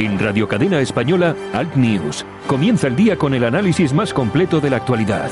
[0.00, 2.24] En Radio Cadena Española, Alt News.
[2.46, 5.30] Comienza el día con el análisis más completo de la actualidad.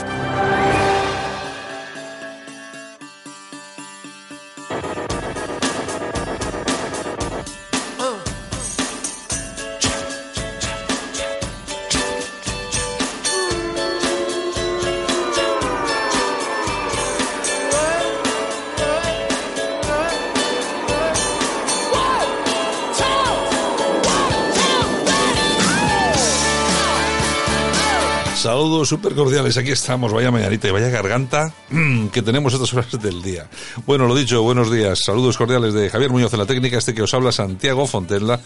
[28.89, 33.21] Súper cordiales, aquí estamos, vaya mañanita y vaya garganta mm, que tenemos estas horas del
[33.21, 33.47] día.
[33.85, 37.03] Bueno, lo dicho, buenos días, saludos cordiales de Javier Muñoz en la técnica, este que
[37.03, 38.41] os habla Santiago Fontella.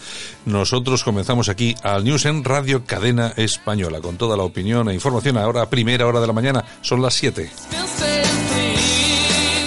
[0.45, 5.37] Nosotros comenzamos aquí al News en Radio Cadena Española, con toda la opinión e información
[5.37, 7.49] ahora, primera hora de la mañana, son las 7.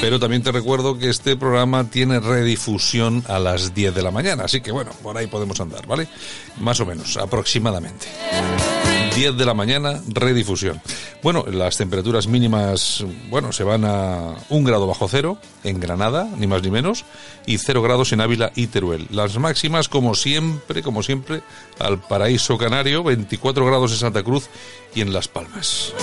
[0.03, 4.45] Pero también te recuerdo que este programa tiene redifusión a las 10 de la mañana,
[4.45, 6.07] así que bueno, por ahí podemos andar, ¿vale?
[6.61, 8.09] Más o menos, aproximadamente.
[9.17, 10.79] 10 de la mañana, redifusión.
[11.23, 16.47] Bueno, las temperaturas mínimas, bueno, se van a un grado bajo cero en Granada, ni
[16.47, 17.07] más ni menos,
[17.47, 19.07] y cero grados en Ávila y Teruel.
[19.11, 21.41] Las máximas, como siempre, como siempre,
[21.79, 24.51] al paraíso canario, 24 grados en Santa Cruz
[24.95, 25.95] y en Las Palmas.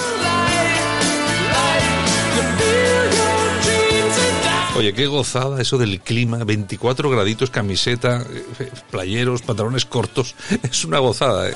[4.75, 8.25] Oye, qué gozada eso del clima, 24 graditos, camiseta,
[8.59, 11.53] eh, playeros, pantalones cortos, es una gozada, ¿eh?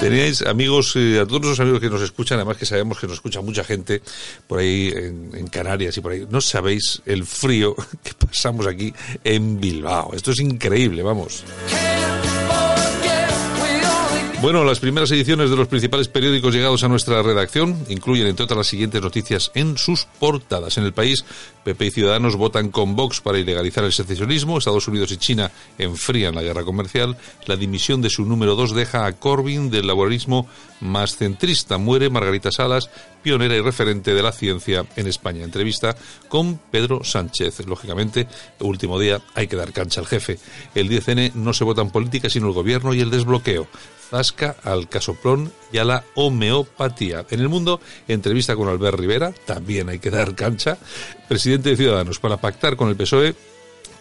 [0.00, 3.16] Teníais amigos, eh, a todos los amigos que nos escuchan, además que sabemos que nos
[3.16, 4.02] escucha mucha gente
[4.46, 8.92] por ahí en, en, Canarias y por ahí, no sabéis el frío que pasamos aquí
[9.24, 10.12] en Bilbao.
[10.14, 11.44] Esto es increíble, vamos.
[14.40, 18.58] Bueno, las primeras ediciones de los principales periódicos llegados a nuestra redacción incluyen, entre otras,
[18.58, 20.78] las siguientes noticias en sus portadas.
[20.78, 21.24] En el país,
[21.64, 24.56] PP y Ciudadanos votan con Vox para ilegalizar el secesionismo.
[24.56, 27.16] Estados Unidos y China enfrían la guerra comercial.
[27.46, 30.46] La dimisión de su número dos deja a Corbyn del laborismo
[30.80, 31.76] más centrista.
[31.76, 32.90] Muere Margarita Salas,
[33.24, 35.42] pionera y referente de la ciencia en España.
[35.42, 35.96] Entrevista
[36.28, 37.66] con Pedro Sánchez.
[37.66, 38.28] Lógicamente,
[38.60, 40.38] último día hay que dar cancha al jefe.
[40.76, 43.66] El 10N no se vota en política, sino el gobierno y el desbloqueo.
[44.10, 47.26] Al casoplón y a la homeopatía.
[47.30, 50.78] En el mundo, entrevista con Albert Rivera, también hay que dar cancha,
[51.28, 53.34] presidente de Ciudadanos, para pactar con el PSOE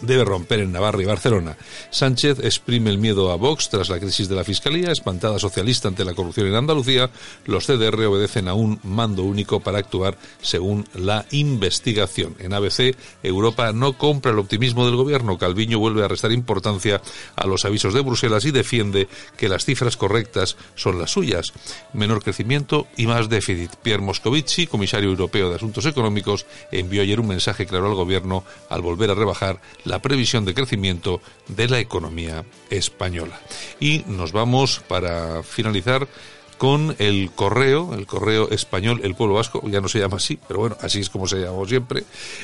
[0.01, 1.57] debe romper en Navarra y Barcelona.
[1.89, 6.05] Sánchez exprime el miedo a Vox tras la crisis de la Fiscalía, espantada socialista ante
[6.05, 7.09] la corrupción en Andalucía.
[7.45, 12.35] Los CDR obedecen a un mando único para actuar según la investigación.
[12.39, 15.37] En ABC, Europa no compra el optimismo del gobierno.
[15.37, 17.01] Calviño vuelve a restar importancia
[17.35, 19.07] a los avisos de Bruselas y defiende
[19.37, 21.53] que las cifras correctas son las suyas.
[21.93, 23.75] Menor crecimiento y más déficit.
[23.81, 28.81] Pierre Moscovici, comisario europeo de Asuntos Económicos, envió ayer un mensaje claro al gobierno al
[28.81, 33.39] volver a rebajar la previsión de crecimiento de la economía española.
[33.79, 36.07] Y nos vamos para finalizar
[36.57, 40.59] con el correo, el correo español, el pueblo vasco, ya no se llama así, pero
[40.59, 42.03] bueno, así es como se llama siempre,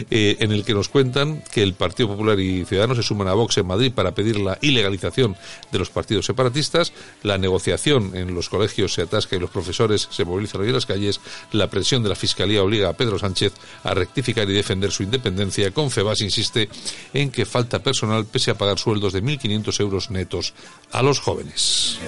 [0.09, 3.34] eh, en el que nos cuentan que el Partido Popular y Ciudadanos se suman a
[3.34, 5.35] Vox en Madrid para pedir la ilegalización
[5.72, 6.94] de los partidos separatistas,
[7.24, 11.19] la negociación en los colegios se atasca y los profesores se movilizan en las calles,
[11.51, 13.53] la presión de la Fiscalía obliga a Pedro Sánchez
[13.84, 16.69] a rectificar y defender su independencia, Confebas insiste
[17.13, 20.53] en que falta personal pese a pagar sueldos de 1.500 euros netos
[20.91, 22.00] a los jóvenes.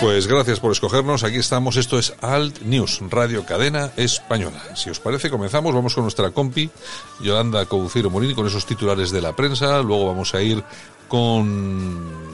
[0.00, 1.24] Pues gracias por escogernos.
[1.24, 1.76] Aquí estamos.
[1.76, 4.62] Esto es Alt News, Radio Cadena Española.
[4.76, 5.74] Si os parece, comenzamos.
[5.74, 6.70] Vamos con nuestra compi,
[7.20, 9.82] Yolanda Couceiro Morini, con esos titulares de la prensa.
[9.82, 10.62] Luego vamos a ir
[11.08, 12.27] con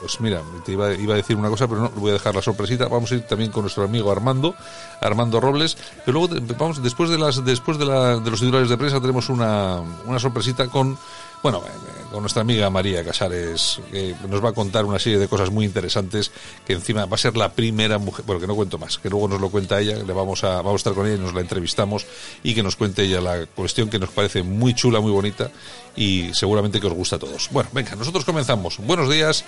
[0.00, 2.88] pues mira, te iba, a decir una cosa, pero no, voy a dejar la sorpresita.
[2.88, 4.54] Vamos a ir también con nuestro amigo Armando,
[5.00, 5.76] Armando Robles.
[6.04, 9.28] Pero luego, vamos, después de las, después de, la, de los titulares de prensa, tenemos
[9.28, 10.98] una, una sorpresita con,
[11.42, 15.28] bueno, eh, con nuestra amiga María Casares, que nos va a contar una serie de
[15.28, 16.30] cosas muy interesantes,
[16.66, 19.28] que encima va a ser la primera mujer, bueno, que no cuento más, que luego
[19.28, 21.40] nos lo cuenta ella, le vamos a, vamos a estar con ella y nos la
[21.40, 22.06] entrevistamos
[22.42, 25.50] y que nos cuente ella la cuestión que nos parece muy chula, muy bonita
[25.96, 27.48] y seguramente que os gusta a todos.
[27.50, 28.78] Bueno, venga, nosotros comenzamos.
[28.78, 29.44] Buenos días.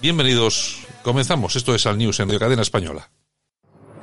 [0.00, 0.86] Bienvenidos.
[1.02, 1.56] Comenzamos.
[1.56, 3.10] Esto es Al News en Radio Cadena Española.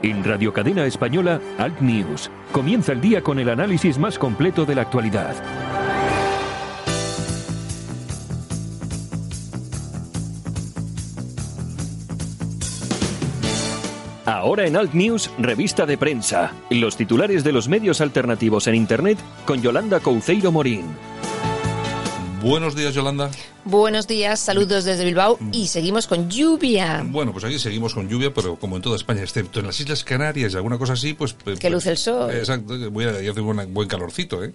[0.01, 2.30] En Radio Cadena Española, Alt News.
[2.51, 5.36] Comienza el día con el análisis más completo de la actualidad.
[14.25, 16.51] Ahora en Alt News, revista de prensa.
[16.69, 20.86] Los titulares de los medios alternativos en Internet con Yolanda Couceiro Morín.
[22.45, 23.31] Buenos días, Yolanda.
[23.63, 27.03] Buenos días, saludos desde Bilbao y seguimos con lluvia.
[27.03, 30.03] Bueno, pues aquí seguimos con lluvia, pero como en toda España, excepto en las Islas
[30.03, 31.33] Canarias y alguna cosa así, pues...
[31.33, 32.31] pues que luce el sol.
[32.31, 34.53] Exacto, voy a, y hace un buen calorcito, ¿eh?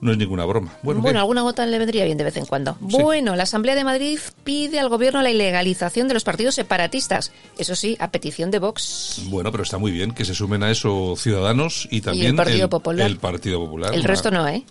[0.00, 0.78] No es ninguna broma.
[0.84, 2.76] Bueno, bueno alguna gota le vendría bien de vez en cuando.
[2.78, 7.32] Bueno, la Asamblea de Madrid pide al gobierno la ilegalización de los partidos separatistas.
[7.58, 9.22] Eso sí, a petición de Vox.
[9.24, 12.68] Bueno, pero está muy bien que se sumen a eso ciudadanos y también el Partido
[12.68, 13.10] Popular.
[13.10, 13.92] El Partido Popular.
[13.92, 14.62] El resto no, ¿eh?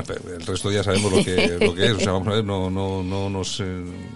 [0.00, 2.70] El resto ya sabemos lo que, lo que es, o sea, vamos a ver, no,
[2.70, 3.64] no, no, nos, eh,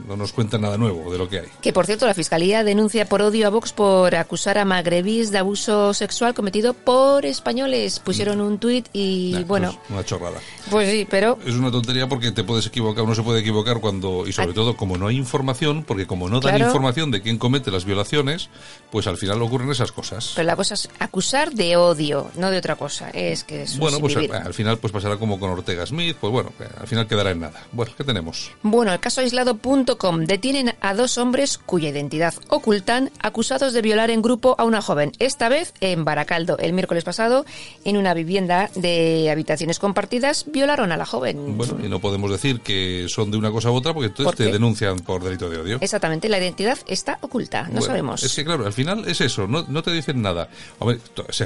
[0.08, 1.46] no nos cuenta nada nuevo de lo que hay.
[1.60, 5.38] Que por cierto, la Fiscalía denuncia por odio a Vox por acusar a magrebís de
[5.38, 8.00] abuso sexual cometido por españoles.
[8.00, 9.78] Pusieron un tuit y bueno...
[9.88, 10.38] una chorrada.
[10.70, 11.38] Pues sí, pero...
[11.46, 14.26] Es una tontería porque te puedes equivocar, uno se puede equivocar cuando...
[14.26, 17.70] Y sobre todo, como no hay información, porque como no dan información de quién comete
[17.70, 18.50] las violaciones,
[18.90, 20.32] pues al final ocurren esas cosas.
[20.34, 23.10] Pero la cosa es acusar de odio, no de otra cosa.
[23.10, 26.52] Es que es Bueno, pues al, final pues pasará como con Ortega Smith, pues bueno,
[26.80, 27.62] al final quedará en nada.
[27.72, 28.50] Bueno, ¿qué tenemos?
[28.62, 34.22] Bueno, el caso aislado.com detienen a dos hombres cuya identidad ocultan acusados de violar en
[34.22, 36.58] grupo a una joven, esta vez en Baracaldo.
[36.58, 37.44] El miércoles pasado,
[37.84, 41.56] en una vivienda de habitaciones compartidas, violaron a la joven.
[41.56, 44.52] Bueno, y no podemos decir que son de una cosa u otra porque entonces te
[44.52, 45.78] denuncian por delito de odio.
[45.80, 48.22] Exactamente, la identidad está oculta, no sabemos.
[48.22, 50.48] Es que claro, al final es eso, no, no te dicen nada.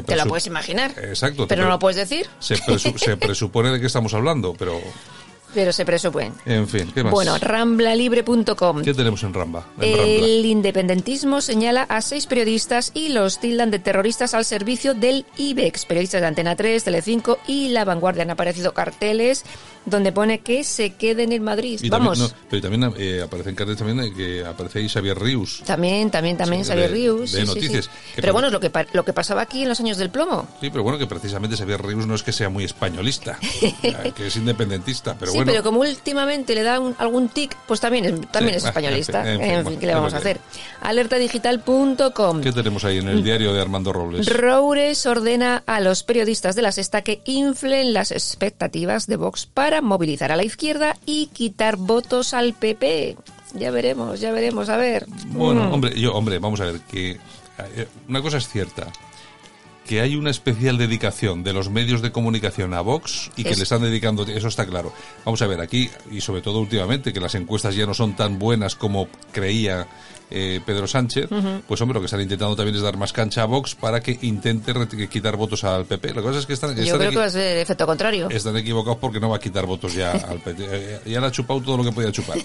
[0.07, 0.93] te lo puedes imaginar.
[1.03, 1.47] Exacto.
[1.49, 2.27] Pero no lo puedes decir.
[2.39, 4.81] Se, se presupone de que estamos hablando, pero...
[5.55, 6.33] Pero se presupone.
[6.45, 7.13] En fin, ¿qué más?
[7.13, 8.83] Bueno, ramblalibre.com.
[8.83, 9.67] ¿Qué tenemos en Ramba?
[9.81, 15.87] el independentismo señala a seis periodistas y los tildan de terroristas al servicio del IBEX.
[15.87, 19.45] Periodistas de Antena 3, Telecinco y La Vanguardia han aparecido carteles
[19.87, 21.81] donde pone que se queden en Madrid.
[21.89, 22.35] Vamos.
[22.49, 25.63] pero también eh, aparece en carteles también que aparece ahí Xavier Rius.
[25.65, 27.33] También, también, también Xavier Rius.
[27.33, 27.91] De noticias.
[28.17, 30.49] Pero bueno, lo que, lo que pasaba aquí en los años del plomo.
[30.61, 33.39] Sí, pero bueno, que precisamente Xavier Rius no es que sea muy españolista,
[34.17, 38.57] que es independentista, pero pero como últimamente le da algún tic, pues también es, también
[38.57, 39.25] es españolista.
[39.45, 40.41] En fin, ¿qué le vamos a hacer?
[40.81, 42.41] Alertadigital.com.
[42.41, 44.27] ¿Qué tenemos ahí en el diario de Armando Robles?
[44.27, 49.81] Roures ordena a los periodistas de la Sexta que inflen las expectativas de Vox para
[49.81, 53.17] movilizar a la izquierda y quitar votos al PP.
[53.55, 55.07] Ya veremos, ya veremos, a ver.
[55.29, 55.73] Bueno, mm.
[55.73, 58.91] hombre, yo, hombre, vamos a ver que eh, una cosa es cierta
[59.87, 63.63] que hay una especial dedicación de los medios de comunicación a Vox y que le
[63.63, 64.93] están dedicando, eso está claro.
[65.25, 68.39] Vamos a ver, aquí, y sobre todo últimamente, que las encuestas ya no son tan
[68.39, 69.87] buenas como creía
[70.31, 71.29] eh, Pedro Sánchez,
[71.67, 74.19] pues hombre, lo que están intentando también es dar más cancha a Vox para que
[74.23, 74.73] intente
[75.09, 76.15] quitar votos al PP.
[76.15, 78.29] La cosa es que están, Yo creo que va a ser efecto contrario.
[78.31, 80.65] Están equivocados porque no va a quitar votos ya al PP.
[80.75, 82.39] Eh, ya le ha chupado todo lo que podía chupar.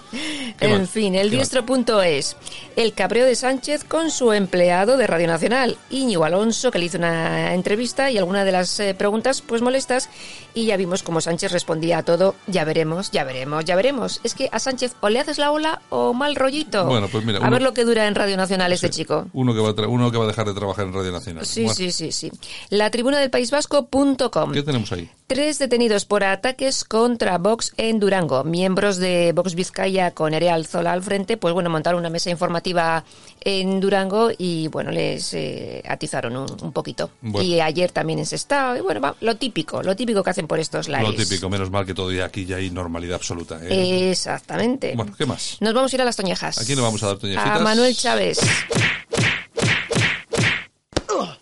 [0.60, 2.36] en fin, el diestro punto es
[2.74, 6.98] el cabreo de Sánchez con su empleado de Radio Nacional, Íñigo Alonso, que le hizo
[6.98, 10.08] una entrevista y alguna de las eh, preguntas pues molestas
[10.54, 14.20] y ya vimos cómo Sánchez respondía a todo, ya veremos, ya veremos, ya veremos.
[14.24, 16.86] Es que a Sánchez o le haces la ola o mal rollito.
[16.86, 19.26] Bueno, pues a ver lo que dura en Radio Nacional este chico.
[19.32, 21.46] Uno que, va a uno que va a dejar de trabajar en Radio Nacional.
[21.46, 22.30] Sí, sí, sí, sí.
[22.70, 24.52] La tribuna del País Vasco.com.
[24.52, 25.10] ¿Qué tenemos ahí?
[25.26, 28.44] Tres detenidos por ataques contra Vox en Durango.
[28.44, 33.04] Miembros de Vox Vizcaya con Ereal Zola al frente, pues bueno, montaron una mesa informativa
[33.40, 37.10] en Durango y bueno, les eh, atizaron un, poquito.
[37.42, 40.88] Y ayer también en Sestao, y bueno, lo típico, lo típico que hacen por estos
[40.88, 41.08] lares.
[41.08, 43.58] Lo típico, menos mal que todavía aquí ya hay normalidad absoluta.
[43.64, 44.12] ¿eh?
[44.12, 44.94] Exactamente.
[44.94, 45.56] Bueno, ¿qué más?
[45.58, 46.56] Nos vamos a ir a las Toñejas.
[46.58, 47.60] ¿A quién le vamos a dar toñejitas?
[47.60, 48.38] A Manuel Chávez.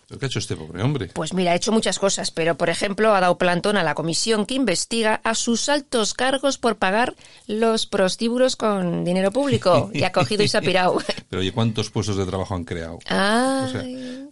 [0.07, 1.09] ¿Qué ha hecho este pobre hombre?
[1.13, 4.45] Pues mira, ha hecho muchas cosas, pero por ejemplo ha dado plantón a la comisión
[4.45, 7.15] que investiga a sus altos cargos por pagar
[7.47, 10.97] los prostíbulos con dinero público y ha cogido y se ha pirado.
[11.29, 12.99] Pero oye, ¿cuántos puestos de trabajo han creado?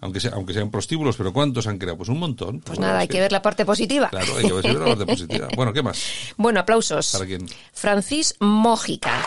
[0.01, 1.97] aunque, sea, aunque sean prostíbulos, pero ¿cuántos han creado?
[1.97, 2.59] Pues un montón.
[2.59, 4.09] Pues nada, hay que ver la parte positiva.
[4.09, 5.47] Claro, hay que ver la parte positiva.
[5.55, 6.01] Bueno, ¿qué más?
[6.37, 7.11] Bueno, aplausos.
[7.11, 7.47] ¿Para quién?
[7.73, 9.25] Francis Mójica.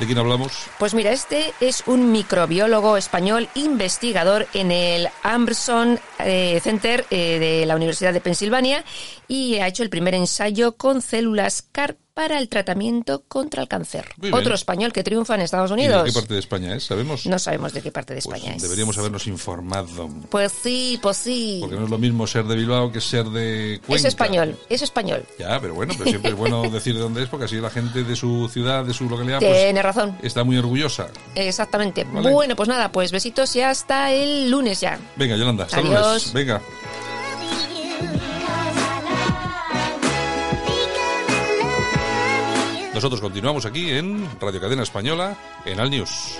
[0.00, 0.52] ¿De quién hablamos?
[0.78, 7.66] Pues mira, este es un microbiólogo español investigador en el Amberson eh, Center eh, de
[7.66, 8.82] la Universidad de Pensilvania
[9.28, 14.04] y ha hecho el primer ensayo con células CAR para el tratamiento contra el cáncer.
[14.30, 16.04] Otro español que triunfa en Estados Unidos.
[16.04, 16.84] ¿De qué parte de España es?
[16.84, 17.24] ¿Sabemos?
[17.24, 18.62] No sabemos de qué parte de pues España es.
[18.62, 20.10] Deberíamos habernos informado.
[20.28, 21.60] Pues sí, pues sí.
[21.62, 24.00] Porque no es lo mismo ser de Bilbao que ser de Cuenca.
[24.00, 25.24] Es español, es español.
[25.38, 28.04] Ya, pero bueno, pero siempre es bueno decir de dónde es porque así la gente
[28.04, 30.18] de su ciudad, de su localidad, pues Tiene razón.
[30.22, 31.08] está muy orgullosa.
[31.34, 32.04] Exactamente.
[32.04, 34.98] Bueno, pues nada, pues besitos y hasta el lunes ya.
[35.16, 36.34] Venga, Yolanda, saludos.
[36.34, 36.60] Venga.
[43.00, 46.36] Nosotros continuamos aquí en Radio Cadena Española, en Al News.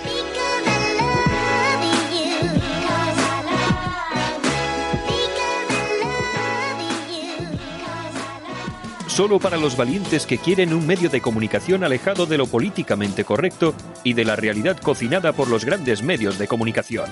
[9.07, 13.73] solo para los valientes que quieren un medio de comunicación alejado de lo políticamente correcto
[14.03, 17.09] y de la realidad cocinada por los grandes medios de comunicación.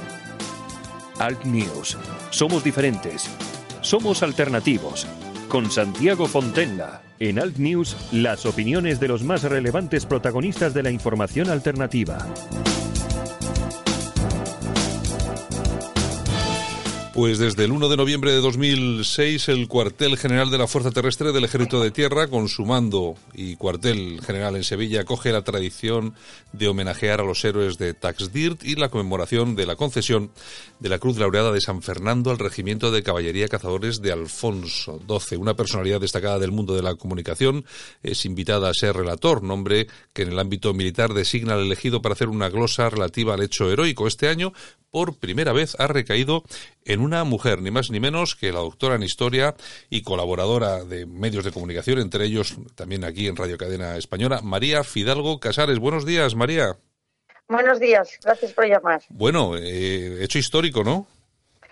[1.17, 1.97] Alt News.
[2.29, 3.27] Somos diferentes.
[3.81, 5.07] Somos alternativos.
[5.49, 7.08] Con Santiago Fontenla.
[7.21, 12.17] En Alt News, las opiniones de los más relevantes protagonistas de la información alternativa.
[17.19, 21.33] Pues desde el 1 de noviembre de 2006 el cuartel general de la Fuerza Terrestre
[21.33, 26.15] del Ejército de Tierra, con su mando y cuartel general en Sevilla, acoge la tradición
[26.53, 30.31] de homenajear a los héroes de Taxdirt y la conmemoración de la concesión
[30.79, 35.39] de la Cruz Laureada de San Fernando al Regimiento de Caballería Cazadores de Alfonso XII.
[35.39, 37.65] Una personalidad destacada del mundo de la comunicación
[38.01, 42.13] es invitada a ser relator, nombre que en el ámbito militar designa al elegido para
[42.13, 44.07] hacer una glosa relativa al hecho heroico.
[44.07, 44.53] Este año
[44.91, 46.43] por primera vez ha recaído
[46.85, 49.55] en una mujer, ni más ni menos que la doctora en historia
[49.89, 54.83] y colaboradora de medios de comunicación, entre ellos también aquí en Radio Cadena Española, María
[54.83, 55.79] Fidalgo Casares.
[55.79, 56.77] Buenos días, María.
[57.47, 59.01] Buenos días, gracias por llamar.
[59.09, 61.07] Bueno, eh, hecho histórico, ¿no?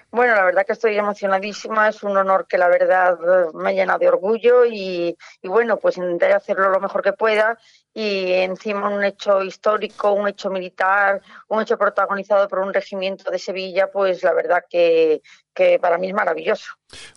[0.09, 3.19] Bueno, la verdad que estoy emocionadísima, es un honor que la verdad
[3.53, 7.59] me llena de orgullo y, y, bueno, pues intentaré hacerlo lo mejor que pueda
[7.93, 13.39] y encima un hecho histórico, un hecho militar, un hecho protagonizado por un regimiento de
[13.39, 15.21] Sevilla, pues la verdad que,
[15.57, 16.73] que para mí es maravilloso.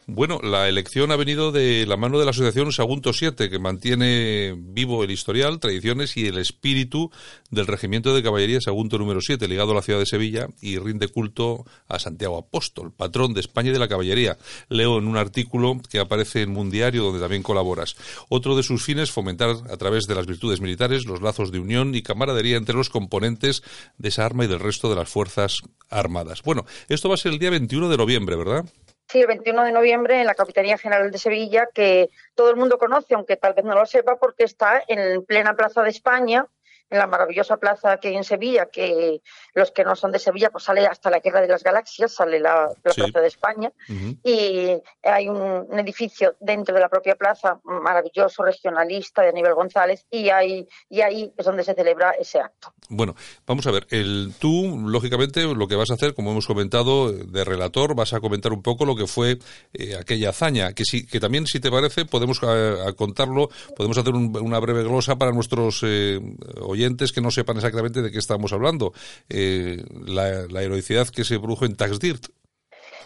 [0.07, 4.55] Bueno, la elección ha venido de la mano de la Asociación Sagunto 7, que mantiene
[4.57, 7.11] vivo el historial, tradiciones y el espíritu
[7.51, 11.09] del Regimiento de Caballería Sagunto número 7, ligado a la ciudad de Sevilla y rinde
[11.09, 14.39] culto a Santiago Apóstol, patrón de España y de la caballería.
[14.69, 17.95] Leo en un artículo que aparece en Mundiario, donde también colaboras.
[18.29, 20.70] Otro de sus fines, fomentar a través de las virtudes militares
[21.07, 23.63] los lazos de unión y camaradería entre los componentes
[23.99, 26.43] de esa arma y del resto de las Fuerzas Armadas.
[26.43, 28.65] Bueno, esto va a ser el día 21 de noviembre, ¿verdad?
[29.09, 32.79] Sí, el 21 de noviembre en la Capitanía General de Sevilla, que todo el mundo
[32.79, 36.47] conoce, aunque tal vez no lo sepa, porque está en plena Plaza de España,
[36.91, 39.21] en la maravillosa plaza que hay en Sevilla, que
[39.55, 42.41] los que no son de Sevilla, pues sale hasta la Guerra de las Galaxias, sale
[42.41, 43.73] la, Plaza de España,
[44.25, 50.29] y hay un, edificio dentro de la propia plaza maravilloso, regionalista, de Aníbal González, y,
[50.29, 52.75] hay, y ahí es donde se celebra ese acto.
[52.89, 53.15] Bueno,
[53.47, 57.45] vamos a ver, el, tú, lógicamente, lo que vas a hacer, como hemos comentado, de
[57.45, 59.39] relator, vas a comentar un poco lo que fue
[59.73, 64.13] eh, aquella hazaña, que, sí, que también, si te parece, podemos eh, contarlo, podemos hacer
[64.13, 66.19] una breve glosa para nuestros eh,
[66.61, 66.80] oyentes
[67.15, 68.93] que no sepan exactamente de qué estamos hablando.
[69.29, 72.27] Eh, la, heroicidad que se produjo en Taxdirt.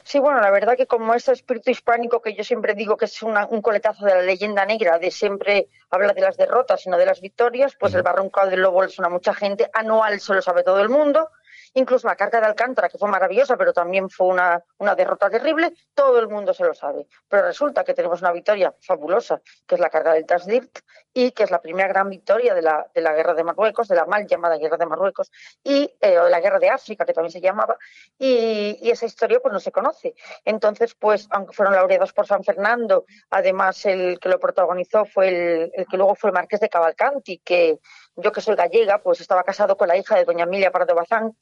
[0.05, 3.23] Sí, bueno, la verdad que como ese espíritu hispánico que yo siempre digo que es
[3.23, 7.07] un coletazo de la leyenda negra, de siempre hablar de las derrotas y no de
[7.07, 10.43] las victorias, pues el Barranco del Lobo le suena a mucha gente, anual se lo
[10.43, 11.31] sabe todo el mundo,
[11.73, 15.73] incluso la carga de Alcántara, que fue maravillosa, pero también fue una, una derrota terrible,
[15.95, 17.07] todo el mundo se lo sabe.
[17.29, 20.81] Pero resulta que tenemos una victoria fabulosa, que es la carga del Tasdirt,
[21.15, 23.95] y que es la primera gran victoria de la, de la guerra de Marruecos, de
[23.95, 25.31] la mal llamada guerra de Marruecos,
[25.63, 27.79] y eh, la guerra de África, que también se llamaba,
[28.19, 30.15] y, y, esa historia pues no se conoce.
[30.45, 35.71] Entonces, pues, aunque fueron laureados por San Fernando, además el que lo protagonizó fue el,
[35.73, 37.79] el que luego fue el marqués de Cavalcanti, que
[38.17, 41.37] yo que soy gallega, pues estaba casado con la hija de doña Emilia Pardo Bazán,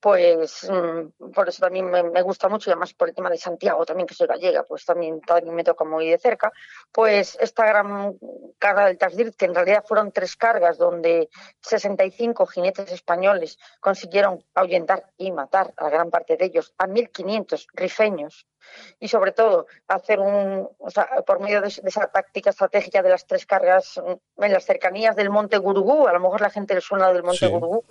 [0.00, 3.84] pues mm, por eso también me, gusta mucho, y además por el tema de Santiago
[3.86, 6.52] también, que soy gallega, pues también, también me toca muy de cerca,
[6.92, 8.18] pues esta gran
[8.58, 11.28] carga del Tasdir, que en realidad fueron tres cargas, donde
[11.62, 18.46] 65 jinetes españoles consiguieron ahuyentar y matar a gran parte de ellos, a 1.500 rifeños,
[18.98, 23.26] y sobre todo hacer un, o sea, por medio de, esa táctica estratégica de las
[23.26, 24.00] tres cargas
[24.38, 27.46] en las cercanías del Monte Gurugú, a lo mejor la gente le suena del Monte
[27.48, 27.84] Gurugú,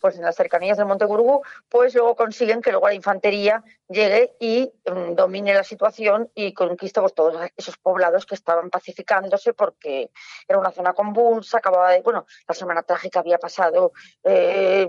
[0.00, 4.36] pues en las cercanías del Monte Gurugú, pues luego consiguen que luego la infantería llegue
[4.40, 10.10] y mm, domine la situación y conquiste pues, todos esos poblados que estaban pacificándose porque
[10.48, 13.92] era una zona convulsa, acababa de, bueno, la semana trágica había pasado
[14.24, 14.88] eh,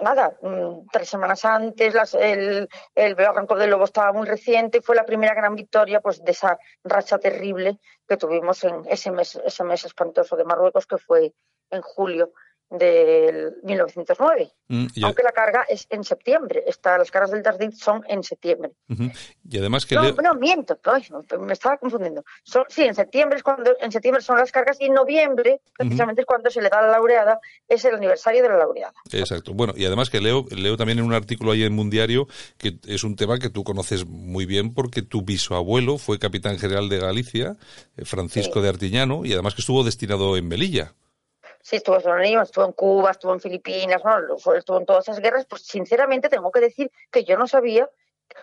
[0.00, 4.96] nada, mm, tres semanas antes, las, el, el Barranco del Lobo estaba muy reciente fue
[4.96, 9.64] la primera gran victoria pues de esa racha terrible que tuvimos en ese mes, ese
[9.64, 11.32] mes espantoso de Marruecos que fue
[11.70, 12.32] en julio
[12.78, 14.52] del 1909.
[14.68, 16.64] Mm, Aunque la carga es en septiembre.
[16.66, 18.72] Está, las cargas del Tardín son en septiembre.
[19.48, 19.94] Y además que...
[19.94, 20.78] No, no miento,
[21.40, 22.24] me estaba confundiendo.
[22.68, 26.26] sí, en septiembre, es cuando, en septiembre son las cargas y en noviembre, precisamente es
[26.26, 28.94] cuando se le da la laureada, es el aniversario de la laureada.
[29.12, 29.52] Exacto.
[29.54, 32.26] Bueno, y además que leo, leo también en un artículo ahí en Mundiario
[32.58, 36.88] que es un tema que tú conoces muy bien porque tu bisabuelo fue capitán general
[36.88, 37.56] de Galicia,
[37.96, 40.94] eh, Francisco de Artiñano, y además que estuvo destinado en Melilla
[41.64, 44.02] sí, estuvo en estuvo en Cuba, estuvo en Filipinas,
[44.56, 47.88] estuvo en todas esas guerras, pues sinceramente tengo que decir que yo no sabía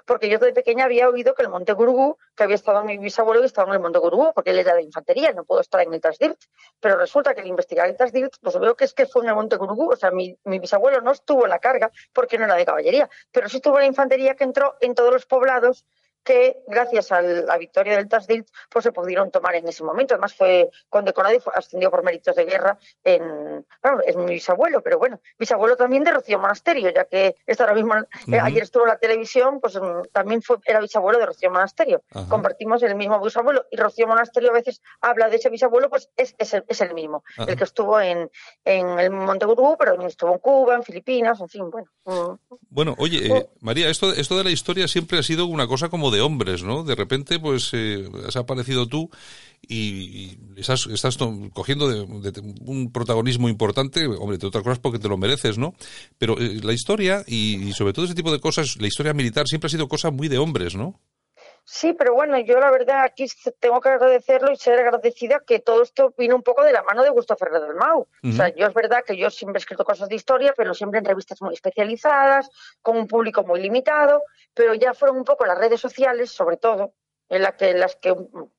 [0.05, 3.41] porque yo desde pequeña había oído que el Monte Gurugú, que había estado mi bisabuelo
[3.41, 5.93] y estaba en el Monte Gurugú, porque él era de infantería, no puedo estar en
[5.93, 6.39] el Tasdirt,
[6.79, 9.35] pero resulta que al investigar el Tasdirt, pues veo que es que fue en el
[9.35, 12.55] Monte Gurugú, o sea, mi, mi bisabuelo no estuvo en la carga porque no era
[12.55, 15.85] de caballería, pero sí estuvo en la infantería que entró en todos los poblados
[16.23, 20.13] que gracias a la victoria del Tasdilt pues se pudieron tomar en ese momento.
[20.13, 24.81] Además fue condecorado y fue ascendido por méritos de guerra en, bueno, es mi bisabuelo,
[24.81, 28.83] pero bueno, bisabuelo también de Rocío Monasterio, ya que está ahora mismo, eh, ayer estuvo
[28.83, 32.03] en la televisión, pues mm, también fue, era bisabuelo de Rocío Monasterio.
[32.29, 36.35] Compartimos el mismo bisabuelo y Rocío Monasterio a veces habla de ese bisabuelo, pues es,
[36.37, 38.29] es, el, es el, mismo, el que estuvo en,
[38.63, 41.87] en el Monte Gurú, pero también estuvo en Cuba, en Filipinas, en fin, bueno.
[42.05, 42.55] Mm.
[42.69, 46.11] Bueno, oye, eh, María, esto, esto de la historia siempre ha sido una cosa como
[46.12, 46.84] de hombres, ¿no?
[46.84, 49.10] De repente, pues, eh, has aparecido tú
[49.68, 51.18] y, estás, estás
[51.53, 51.88] cogiendo
[52.62, 55.74] un protagonismo importante, hombre, de otras cosas porque te lo mereces, ¿no?
[56.18, 59.68] Pero eh, la historia y, sobre todo ese tipo de cosas, la historia militar siempre
[59.68, 61.00] ha sido cosa muy de hombres, ¿no?
[61.63, 63.25] Sí, pero bueno, yo la verdad aquí
[63.60, 67.03] tengo que agradecerlo y ser agradecida que todo esto vino un poco de la mano
[67.03, 68.08] de Gustavo Ferrer del Mau.
[68.24, 71.00] O sea, yo es verdad que yo siempre he escrito cosas de historia, pero siempre
[71.00, 72.50] en revistas muy especializadas,
[72.82, 76.94] con un público muy limitado, pero ya fueron un poco las redes sociales, sobre todo,
[77.31, 78.13] en la que, las que,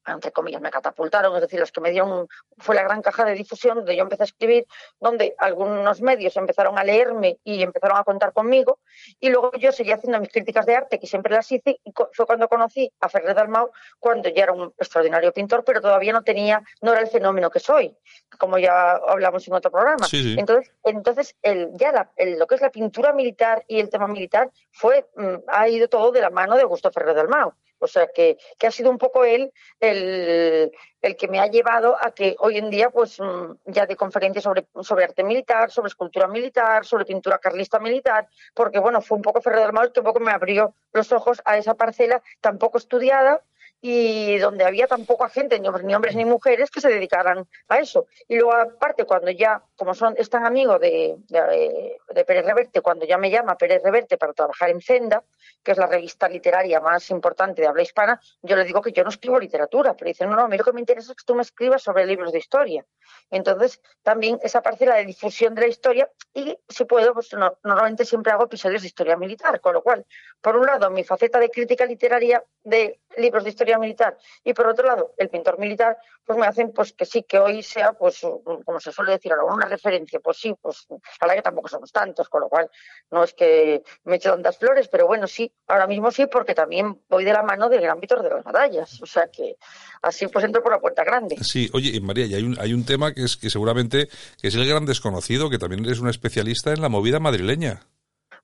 [0.07, 2.27] entre comillas, me catapultaron, es decir, las que me dieron,
[2.57, 4.67] fue la gran caja de difusión donde yo empecé a escribir,
[4.99, 8.79] donde algunos medios empezaron a leerme y empezaron a contar conmigo,
[9.21, 12.25] y luego yo seguía haciendo mis críticas de arte, que siempre las hice, y fue
[12.25, 16.63] cuando conocí a Ferrer Dalmau, cuando ya era un extraordinario pintor, pero todavía no tenía,
[16.81, 17.95] no era el fenómeno que soy,
[18.39, 20.07] como ya hablamos en otro programa.
[20.11, 25.07] Entonces, entonces el, ya lo que es la pintura militar y el tema militar fue,
[25.15, 27.53] mm, ha ido todo de la mano de Augusto Ferrer Dalmau.
[27.83, 30.71] O sea, que, que ha sido un poco él el,
[31.01, 34.45] el, que me ha llevado a que hoy en día, pues mm, ya de conferencias
[34.45, 39.23] sobre, sobre arte militar, sobre escultura militar, sobre pintura carlista militar, porque bueno, fue un
[39.23, 42.59] poco Ferrer del Mal que un poco me abrió los ojos a esa parcela tan
[42.59, 43.43] poco estudiada
[43.85, 48.07] y donde había tan poca gente, ni hombres, ni mujeres, que se dedicaran a eso.
[48.29, 53.05] Y luego, aparte, cuando ya, como son, es tan amigo de, de, Pérez Reverte, cuando
[53.05, 55.25] ya me llama Pérez Reverte para trabajar en Senda,
[55.65, 59.03] que es la revista literaria más importante de habla hispana, yo le digo que yo
[59.03, 61.25] no escribo literatura, pero dice, no, no, a mí lo que me interesa es que
[61.27, 62.87] tú me escribas sobre libros de historia.
[63.31, 67.31] Entonces, también esa parcela de difusión de la historia, y si puedo, pues
[67.65, 70.07] normalmente siempre hago episodios de historia militar, con lo cual,
[70.41, 74.17] por un lado, mi faceta de crítica literaria de libros de historia militar.
[74.45, 77.63] Y por otro lado el pintor militar pues me hacen pues que sí que hoy
[77.63, 78.21] sea pues
[78.65, 80.87] como se suele decir ahora una referencia pues sí pues
[81.21, 82.71] la que tampoco somos tantos con lo cual
[83.11, 87.01] no es que me eche tantas flores pero bueno sí ahora mismo sí porque también
[87.09, 89.57] voy de la mano del ámbito de las medallas o sea que
[90.03, 91.37] así pues entro por la puerta grande.
[91.43, 94.09] Sí oye María y hay un hay un tema que es que seguramente
[94.41, 97.87] que es el gran desconocido que también eres una especialista en la movida madrileña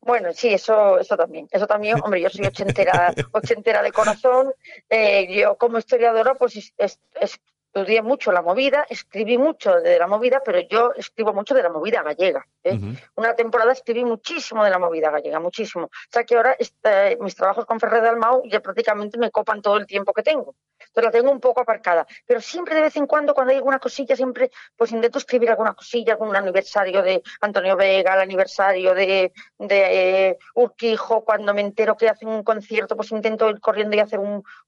[0.09, 1.47] bueno, sí, eso, eso también.
[1.51, 4.53] Eso también, hombre, yo soy ochentera, ochentera de corazón.
[4.89, 10.41] Eh, yo como historiadora, pues es, estudié mucho la movida, escribí mucho de la movida,
[10.43, 12.47] pero yo escribo mucho de la movida gallega.
[12.65, 12.79] ¿eh?
[13.17, 15.85] Una temporada escribí muchísimo de la movida gallega, muchísimo.
[15.85, 19.77] O sea que ahora este, mis trabajos con Ferrer Dalmau ya prácticamente me copan todo
[19.77, 20.55] el tiempo que tengo.
[20.89, 22.07] Entonces la tengo un poco aparcada.
[22.27, 25.75] Pero siempre de vez en cuando, cuando hay alguna cosilla, siempre pues intento escribir alguna
[25.75, 32.09] cosilla, algún aniversario de Antonio Vega, el aniversario de, eh, Urquijo, cuando me entero que
[32.09, 34.21] hacen un concierto, pues intento ir corriendo y hacer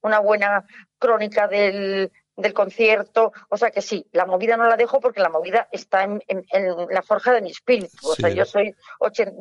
[0.03, 0.65] una buena
[0.99, 5.29] crónica del, del concierto, o sea que sí, la movida no la dejo porque la
[5.29, 6.23] movida está en,
[6.91, 8.75] la forja de mi espíritu, o sea, yo soy,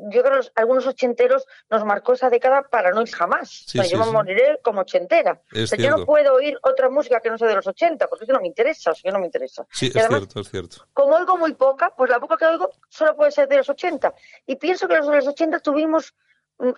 [0.10, 3.86] yo creo que algunos ochenteros nos marcó esa década para no ir jamás, o sea,
[3.86, 7.38] yo me moriré como ochentera, o sea, yo no puedo oír otra música que no
[7.38, 9.66] sea de los ochenta, porque eso no me interesa, o sea, no me interesa.
[9.72, 10.88] Sí, es cierto, es cierto.
[10.94, 14.14] Como oigo muy poca, pues la poca que oigo solo puede ser de los ochenta,
[14.46, 16.14] y pienso que los de los ochenta tuvimos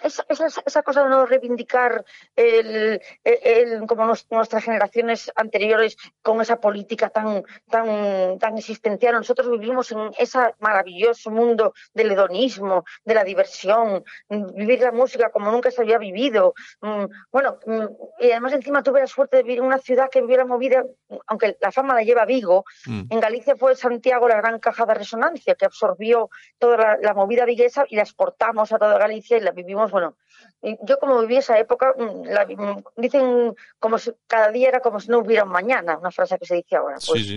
[0.04, 6.60] esa, esa, esa, cosa de no reivindicar el, el, como nuestras generaciones anteriores con esa
[6.60, 9.16] política tan, tan, tan existencial.
[9.16, 15.32] Nosotros vivimos en ese maravilloso mundo del hedonismo, de la diversión, mm, vivir la música
[15.32, 16.54] como nunca se había vivido.
[16.82, 17.58] Mm, bueno,
[18.20, 20.84] y además encima tuve la suerte de vivir en una ciudad que viviera movida,
[21.26, 25.56] aunque la fama la lleva Vigo, en Galicia fue Santiago la gran caja de resonancia
[25.56, 29.52] que absorbió toda la, la movida viguesa y la exportamos a toda Galicia y la
[29.52, 30.16] vivimos bueno,
[30.84, 35.10] yo como viví esa época, mm, mm, dicen como si cada día era como si
[35.10, 36.98] no hubiera un mañana, una frase que se dice ahora.
[37.06, 37.28] Pues,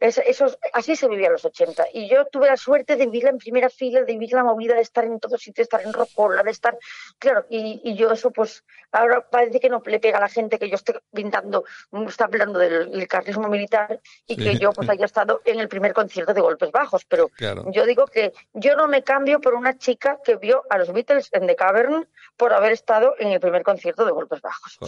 [0.00, 1.84] eso, así se vivía los 80.
[1.92, 4.80] Y yo tuve la suerte de vivirla en primera fila, de vivir la movida, de
[4.80, 6.78] estar en todos sitios, de estar en Rocola, de estar.
[7.18, 10.70] Claro, y, yo eso, pues, ahora parece que no le pega a la gente que
[10.70, 11.64] yo esté pintando,
[12.08, 16.32] está hablando del, carlismo militar y que yo, pues, haya estado en el primer concierto
[16.32, 17.04] de Golpes Bajos.
[17.04, 17.30] Pero
[17.72, 21.28] yo digo que yo no me cambio por una chica que vio a los Beatles
[21.32, 24.78] en The Cavern por haber estado en el primer concierto de Golpes Bajos.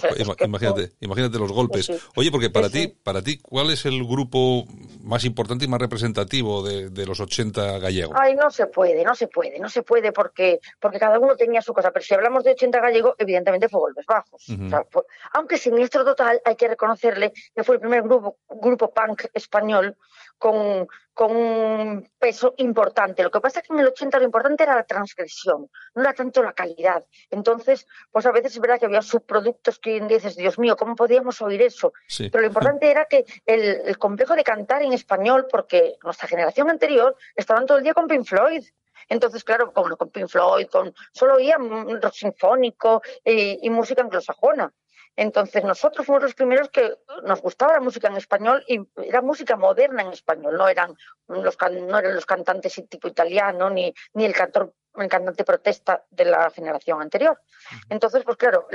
[0.41, 1.91] imagínate, imagínate los golpes.
[2.17, 4.65] Oye, porque para ti, para ti, ¿cuál es el grupo
[5.03, 8.17] más importante y más representativo de, los 80 gallegos?
[8.19, 11.61] Ay, no se puede, no se puede, no se puede porque, porque cada uno tenía
[11.61, 11.91] su cosa.
[11.91, 14.47] Pero si hablamos de 80 gallegos, evidentemente fue Golpes Bajos.
[15.33, 19.97] aunque siniestro total, hay que reconocerle que fue el primer grupo, grupo punk español
[20.39, 23.23] con, con un peso importante.
[23.23, 26.15] Lo que pasa es que en el 80 lo importante era la transgresión, no era
[26.15, 27.05] tanto la calidad.
[27.31, 31.41] Entonces, pues a veces es verdad que había subproductos que dices, Dios mío, ¿cómo podíamos
[31.43, 31.93] oír eso?
[32.17, 37.17] Pero lo importante era que el, complejo de cantar en español, porque nuestra generación anterior
[37.37, 38.65] estaban todo el día con Pink Floyd.
[39.09, 44.73] Entonces, claro, con, con Pink Floyd, con, solo oían rock sinfónico y música anglosajona.
[45.17, 49.57] Entonces nosotros fuimos los primeros que nos gustaba la música en español y era música
[49.57, 50.97] moderna en español, no eran
[51.29, 56.27] los, no eran los cantantes tipo italiano ni, ni el cantor el cantante protesta de
[56.27, 57.41] la generación anterior.
[57.89, 58.69] Entonces, pues claro,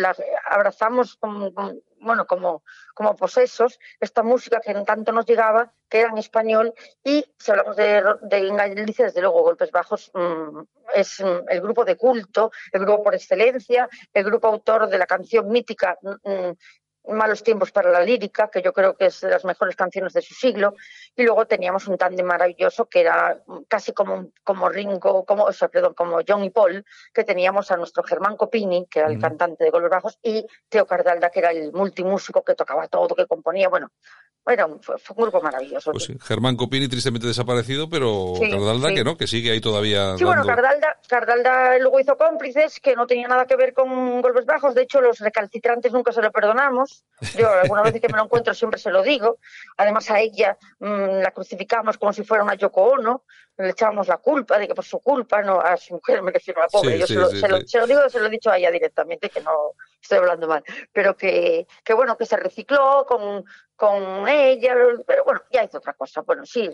[0.50, 1.52] abrazamos como,
[2.00, 6.74] bueno, como, como posesos esta música que en tanto nos llegaba, que era en español,
[7.04, 10.62] y si hablamos de, de Galicia, desde luego Golpes Bajos mm,
[10.96, 15.06] es mm, el grupo de culto, el grupo por excelencia, el grupo autor de la
[15.06, 16.52] canción mítica mm,
[17.08, 20.22] Malos tiempos para la lírica, que yo creo que es de las mejores canciones de
[20.22, 20.76] su siglo,
[21.16, 25.68] y luego teníamos un tándem maravilloso que era casi como, como Ringo, como, o sea,
[25.68, 29.64] perdón, como John y Paul, que teníamos a nuestro Germán Copini, que era el cantante
[29.64, 33.70] de Golos Bajos, y Teo Cardalda, que era el multimúsico que tocaba todo, que componía,
[33.70, 33.92] bueno,
[34.48, 35.92] bueno, fue, un grupo maravilloso.
[35.92, 40.18] Pues sí, Germán Copini tristemente desaparecido, pero Cardalda que no, que sigue ahí todavía.
[40.18, 44.46] Sí, bueno, Cardalda, Cardalda luego hizo cómplices que no tenía nada que ver con golpes
[44.46, 44.74] bajos.
[44.74, 46.97] De hecho, los recalcitrantes nunca se lo perdonamos.
[47.38, 49.40] Yo alguna vez que me lo encuentro siempre se lo digo.
[49.78, 53.24] Además, a ella mm, la crucificamos como si fuera una Yoko Ono.
[53.58, 56.62] Le echábamos la culpa de que por su culpa, no a su mujer, me refiero
[56.62, 57.00] a la pobre.
[57.00, 59.30] Yo se, lo, se, lo, se, lo, digo, se lo he dicho a ella directamente,
[59.30, 60.64] que no estoy hablando mal.
[60.94, 63.44] Pero que, que bueno, que se recicló con,
[63.76, 66.22] con ella, pero bueno, ya hizo otra cosa.
[66.22, 66.70] Bueno, sí,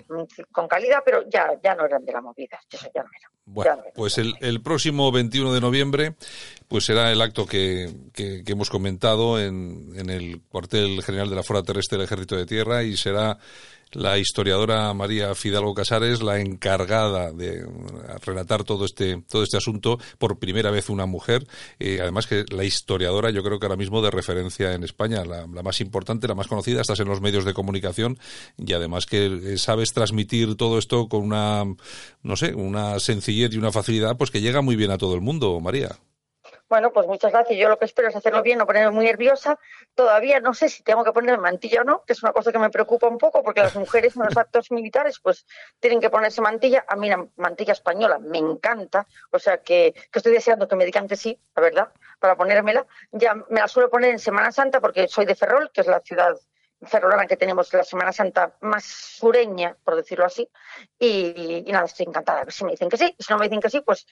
[0.52, 3.30] con calidad, pero ya, ya no eran de la movida, eso ya no era.
[3.46, 6.16] Bueno, pues el, el, próximo 21 de noviembre
[6.70, 11.36] pues será el acto que, que, que hemos comentado en, en, el cuartel general de
[11.36, 13.38] la Fuerza Terrestre del Ejército de Tierra y será
[13.94, 17.66] la historiadora María Fidalgo Casares, la encargada de
[18.26, 21.46] relatar todo este, todo este asunto, por primera vez una mujer,
[21.80, 25.46] eh, además que la historiadora yo creo que ahora mismo de referencia en España, la,
[25.48, 28.18] más importante, la más conocida, estás en los medios de comunicación
[28.58, 31.64] y además que eh, sabes transmitir todo esto con una,
[32.24, 35.22] no sé, una sencillez y una facilidad, pues que llega muy bien a todo el
[35.22, 35.98] mundo, María.
[36.70, 37.60] Bueno, pues muchas gracias.
[37.60, 39.60] Yo lo que espero es hacerlo bien, no ponerme muy nerviosa.
[39.94, 42.60] Todavía no sé si tengo que poner mantilla o no, que es una cosa que
[42.60, 45.46] me preocupa un poco, porque las mujeres en los actos militares pues
[45.80, 46.84] tienen que ponerse mantilla.
[46.88, 50.86] A mí la mantilla española me encanta, o sea que, que estoy deseando que me
[50.86, 52.88] digan que sí, la verdad, para ponérmela.
[53.12, 56.00] Ya me la suelo poner en Semana Santa porque soy de Ferrol, que es la
[56.00, 56.36] ciudad
[56.86, 60.50] ferrolana que tenemos la Semana Santa más sureña, por decirlo así,
[61.00, 62.50] y, nada, estoy encantada.
[62.50, 64.06] Si me dicen que sí, si no me dicen que sí, pues,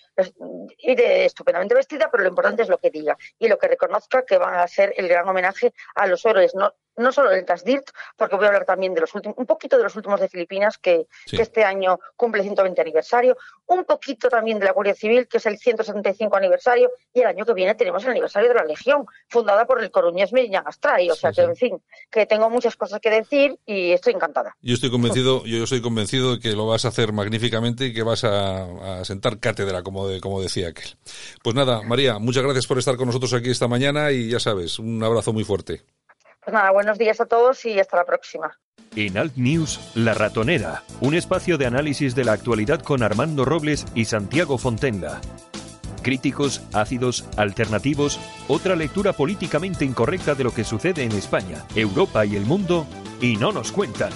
[0.80, 4.38] iré estupendamente vestida, pero lo importante es lo que diga y lo que reconozca que
[4.38, 8.36] van a ser el gran homenaje a los héroes, no, no solo del Tasdirt, porque
[8.36, 11.08] voy a hablar también de los últimos, un poquito de los últimos de Filipinas, que,
[11.32, 15.58] este año cumple 120 aniversario, un poquito también de la Guardia Civil, que es el
[15.58, 19.82] 175 aniversario, y el año que viene tenemos el aniversario de la Legión, fundada por
[19.82, 23.58] el coruñés Medellín Astray, o sea que, en fin, que tengo muchas cosas que decir
[23.66, 24.56] y estoy encantada.
[24.62, 28.04] Yo estoy convencido, yo estoy convencido de que lo vas a hacer magníficamente y que
[28.04, 30.96] vas a, sentar cátedra, como, como decía aquel.
[31.42, 34.80] Pues nada, María, muchas gracias por estar con nosotros aquí esta mañana y ya sabes,
[34.80, 35.82] un abrazo muy fuerte.
[36.44, 38.58] Pues nada, buenos días a todos y hasta la próxima.
[38.96, 43.86] En Alt News, La Ratonera, un espacio de análisis de la actualidad con Armando Robles
[43.94, 45.22] y Santiago Fontenga.
[46.02, 52.36] Críticos, ácidos, alternativos, otra lectura políticamente incorrecta de lo que sucede en España, Europa y
[52.36, 52.88] el mundo,
[53.22, 54.12] y no nos cuentan.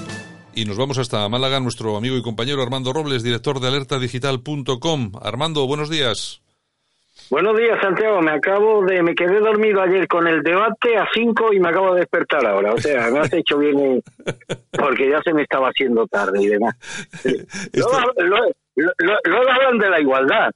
[0.55, 5.11] Y nos vamos hasta Málaga, nuestro amigo y compañero Armando Robles, director de alertadigital.com.
[5.21, 6.44] Armando, buenos días.
[7.29, 8.21] Buenos días, Santiago.
[8.21, 11.93] Me acabo de, me quedé dormido ayer con el debate a 5 y me acabo
[11.93, 12.73] de despertar ahora.
[12.73, 14.01] O sea, me has hecho bien eh,
[14.71, 16.75] porque ya se me estaba haciendo tarde y demás.
[17.73, 20.51] Luego, hablan de la igualdad.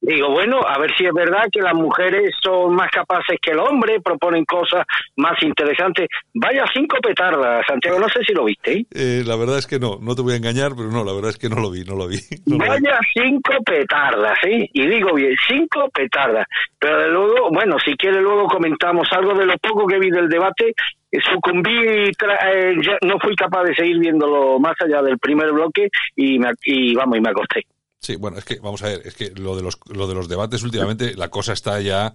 [0.00, 3.58] Digo, bueno, a ver si es verdad que las mujeres son más capaces que el
[3.58, 6.08] hombre, proponen cosas más interesantes.
[6.34, 8.86] Vaya cinco petardas, Santiago, no sé si lo viste.
[8.94, 11.30] Eh, la verdad es que no, no te voy a engañar, pero no, la verdad
[11.30, 12.18] es que no lo vi, no lo vi.
[12.46, 14.70] Vaya cinco petardas, ¿sí?
[14.72, 16.46] Y digo bien, cinco petardas.
[16.78, 20.28] Pero de luego, bueno, si quiere luego comentamos algo de lo poco que vi del
[20.28, 20.74] debate.
[21.10, 26.38] Sucumbí y eh, no fui capaz de seguir viéndolo más allá del primer bloque y,
[26.38, 27.66] me, y vamos, y me acosté.
[28.00, 30.28] Sí, bueno, es que vamos a ver, es que lo de los lo de los
[30.28, 32.14] debates últimamente la cosa está ya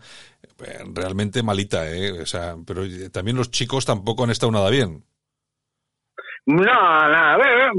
[0.65, 2.22] eh, realmente malita, ¿eh?
[2.22, 5.04] O sea, pero también los chicos tampoco han estado nada bien.
[6.46, 7.38] No, no,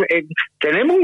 [0.09, 0.25] eh,
[0.59, 0.97] tenemos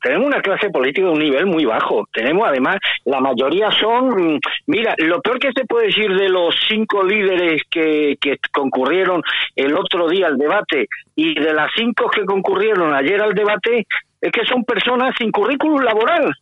[0.00, 2.04] tenemos una clase política de un nivel muy bajo.
[2.12, 7.02] Tenemos además, la mayoría son, mira, lo peor que se puede decir de los cinco
[7.02, 9.20] líderes que, que concurrieron
[9.56, 13.86] el otro día al debate y de las cinco que concurrieron ayer al debate,
[14.22, 16.32] es que son personas sin currículum laboral.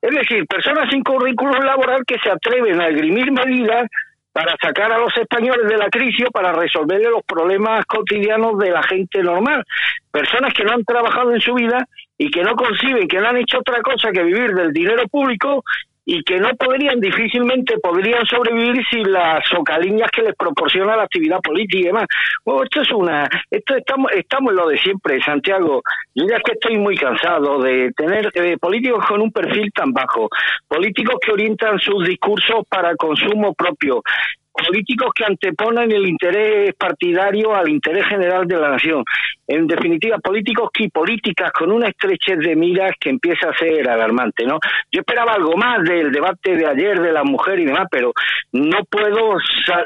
[0.00, 3.88] Es decir, personas sin currículum laboral que se atreven a esgrimir medidas
[4.32, 8.82] para sacar a los españoles de la crisis para resolverle los problemas cotidianos de la
[8.84, 9.64] gente normal.
[10.12, 13.38] Personas que no han trabajado en su vida y que no conciben, que no han
[13.38, 15.64] hecho otra cosa que vivir del dinero público
[16.08, 21.40] y que no podrían, difícilmente podrían sobrevivir sin las socaliñas que les proporciona la actividad
[21.40, 22.06] política y demás.
[22.44, 25.82] Bueno, esto es una, esto estamos, estamos en lo de siempre, Santiago.
[26.14, 30.28] Yo ya que estoy muy cansado de tener eh, políticos con un perfil tan bajo,
[30.68, 34.00] políticos que orientan sus discursos para consumo propio,
[34.56, 39.04] políticos que anteponen el interés partidario al interés general de la nación.
[39.46, 44.44] En definitiva, políticos y políticas con una estrechez de miras que empieza a ser alarmante,
[44.44, 44.58] ¿no?
[44.90, 48.12] Yo esperaba algo más del debate de ayer de la mujer y demás, pero
[48.52, 49.34] no puedo,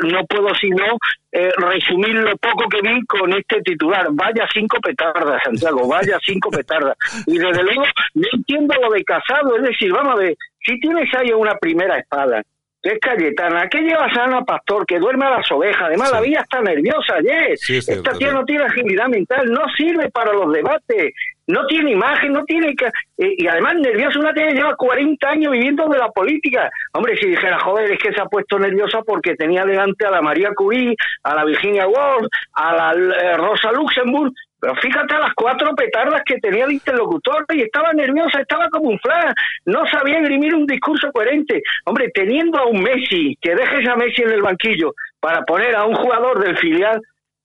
[0.02, 0.84] no puedo sino
[1.32, 4.06] eh, resumir lo poco que vi con este titular.
[4.12, 6.96] Vaya cinco petardas, Santiago, vaya cinco petardas.
[7.26, 11.12] Y desde luego no entiendo lo de casado, es decir, vamos a ver, si tienes
[11.14, 12.42] ahí una primera espada,
[12.82, 15.82] que es Cayetana, ¿qué llevas a Ana Pastor, que duerme a las ovejas?
[15.82, 17.52] Además, la vida está nerviosa ayer.
[17.52, 21.12] Esta tía no tiene agilidad mental, no sirve para los debates,
[21.46, 22.74] no tiene imagen, no tiene...
[23.18, 26.70] Eh, y además, nerviosa, una tía lleva 40 años viviendo de la política.
[26.94, 30.22] Hombre, si dijera, joder, es que se ha puesto nerviosa porque tenía delante a la
[30.22, 34.32] María Curie, a la Virginia Woolf, a la eh, Rosa Luxemburg,
[34.80, 39.32] fíjate las cuatro petardas que tenía el interlocutor y estaba nerviosa, estaba como un flash,
[39.64, 41.62] no sabía esgrimir un discurso coherente.
[41.86, 45.84] Hombre, teniendo a un Messi, que dejes a Messi en el banquillo para poner a
[45.84, 47.00] un jugador del filial,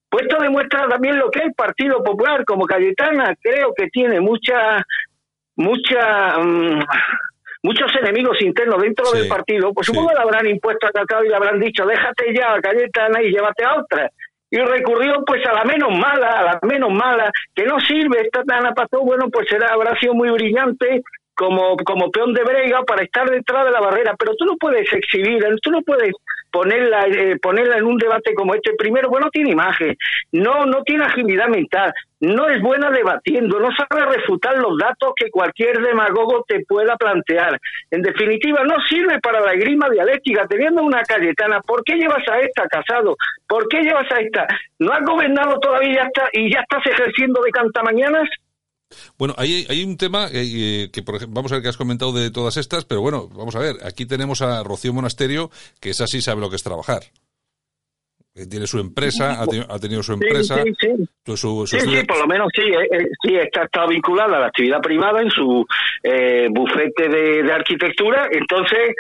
[0.10, 4.20] pues esto demuestra también lo que es el Partido Popular, como Cayetana, creo que tiene
[4.20, 4.84] mucha,
[5.56, 6.84] mucha, mm,
[7.64, 11.30] muchos enemigos internos dentro del partido, pues supongo que le habrán impuesto a Cacao y
[11.30, 14.12] le habrán dicho, déjate ya, Cayetana, y llévate a otra
[14.56, 18.42] y recurrió pues a la menos mala, a la menos mala, que no sirve, esta
[18.56, 21.02] Ana Pastor, bueno, pues será, habrá sido muy brillante
[21.36, 24.88] como, como peón de brega para estar detrás de la barrera, pero tú no puedes
[24.94, 26.14] exhibir, tú no puedes
[26.56, 28.76] ponerla, eh, ponerla en un debate como este.
[28.78, 29.94] Primero, bueno, tiene imagen,
[30.32, 35.30] no, no tiene agilidad mental, no es buena debatiendo, no sabe refutar los datos que
[35.30, 37.60] cualquier demagogo te pueda plantear.
[37.92, 40.48] En definitiva, no sirve para la grima dialéctica.
[40.48, 43.18] Teniendo una Cayetana, ¿por qué llevas a esta casado?
[43.46, 44.48] ¿Por qué llevas a esta?
[44.80, 48.30] ¿No has gobernado todavía está, y ya estás ejerciendo de cantamañanas?
[49.18, 52.12] Bueno, hay, hay un tema eh, que, por ejemplo, vamos a ver que has comentado
[52.12, 56.02] de todas estas, pero bueno, vamos a ver, aquí tenemos a Rocío Monasterio, que es
[56.02, 57.04] así, sabe lo que es trabajar.
[58.36, 60.62] Eh, tiene su empresa, ha, tenido su empresa.
[60.62, 62.04] Sí, sí, sí.
[62.06, 65.66] por lo menos sí, eh, sí está, está, vinculada a la actividad privada en su
[66.52, 68.28] bufete de, de arquitectura.
[68.32, 68.94] Entonces,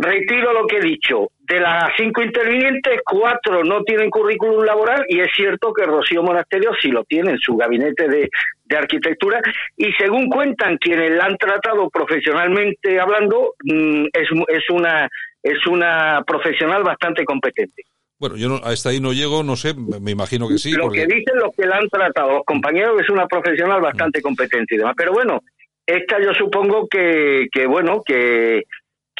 [0.00, 1.28] Retiro lo que he dicho.
[1.50, 6.70] De las cinco intervinientes, cuatro no tienen currículum laboral y es cierto que Rocío Monasterio
[6.80, 8.30] sí lo tiene en su gabinete de,
[8.78, 9.40] arquitectura
[9.76, 15.08] y según cuentan quienes la han tratado profesionalmente hablando, mm, es, es, una,
[15.42, 17.82] es una profesional bastante competente.
[18.20, 20.70] Bueno, yo no, hasta ahí no llego, no sé, me imagino que sí.
[20.70, 24.76] Lo que dicen los que la han tratado, los compañeros, es una profesional bastante competente
[24.76, 24.94] y demás.
[24.96, 25.40] Pero bueno,
[25.84, 28.66] esta yo supongo que, que bueno, que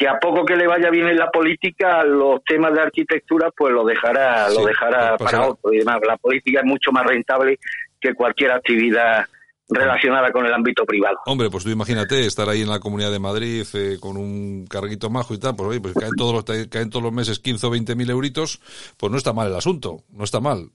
[0.01, 3.71] que a poco que le vaya bien en la política, los temas de arquitectura, pues
[3.71, 5.71] lo dejará, lo dejará para otro.
[5.71, 5.99] Y demás.
[6.07, 7.59] La política es mucho más rentable
[7.99, 9.27] que cualquier actividad
[9.69, 11.17] relacionada con el ámbito privado.
[11.27, 15.11] Hombre, pues tú imagínate estar ahí en la Comunidad de Madrid eh, con un carguito
[15.11, 17.69] majo y tal, pues oye, pues caen todos los, caen todos los meses 15 o
[17.69, 18.59] 20 mil euritos,
[18.97, 20.71] pues no está mal el asunto, no está mal.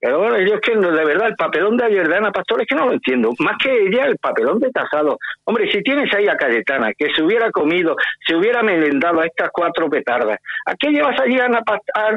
[0.00, 2.68] Pero bueno, yo es que de verdad el papelón de ayer de Ana Pastor es
[2.68, 3.32] que no lo entiendo.
[3.40, 5.18] Más que ella, el papelón de Casado.
[5.44, 9.50] Hombre, si tienes ahí a Cayetana, que se hubiera comido, se hubiera merendado a estas
[9.52, 11.62] cuatro petardas, ¿a qué llevas allí a Ana,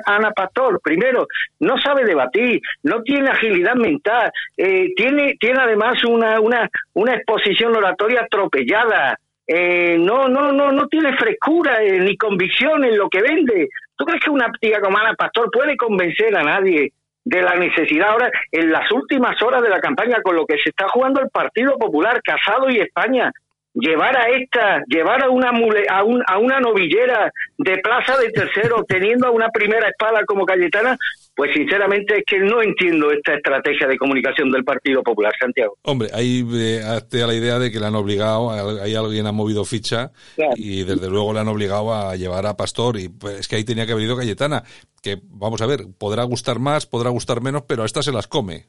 [0.06, 0.80] Ana Pastor?
[0.84, 1.26] Primero,
[1.60, 7.76] no sabe debatir, no tiene agilidad mental, eh, tiene, tiene además una, una, una exposición
[7.76, 9.18] oratoria atropellada.
[9.48, 13.70] eh, no, no, no, no tiene frescura eh, ni convicción en lo que vende.
[13.98, 16.92] ¿Tú crees que una tía como Ana Pastor puede convencer a nadie
[17.24, 20.70] de la necesidad ahora, en las últimas horas de la campaña, con lo que se
[20.70, 23.32] está jugando el Partido Popular, Casado y España,
[23.74, 29.28] llevar a esta, llevar a una un, a una novillera de plaza de tercero, teniendo
[29.28, 30.98] a una primera espada como Cayetana,
[31.42, 35.76] pues sinceramente es que no entiendo esta estrategia de comunicación del Partido Popular, Santiago.
[35.82, 39.32] Hombre, ahí eh, hazte a la idea de que le han obligado, ahí alguien ha
[39.32, 40.12] movido ficha
[40.56, 43.64] y desde luego le han obligado a llevar a Pastor y pues es que ahí
[43.64, 44.62] tenía que haber ido Cayetana,
[45.02, 48.28] que vamos a ver, podrá gustar más, podrá gustar menos, pero a esta se las
[48.28, 48.68] come.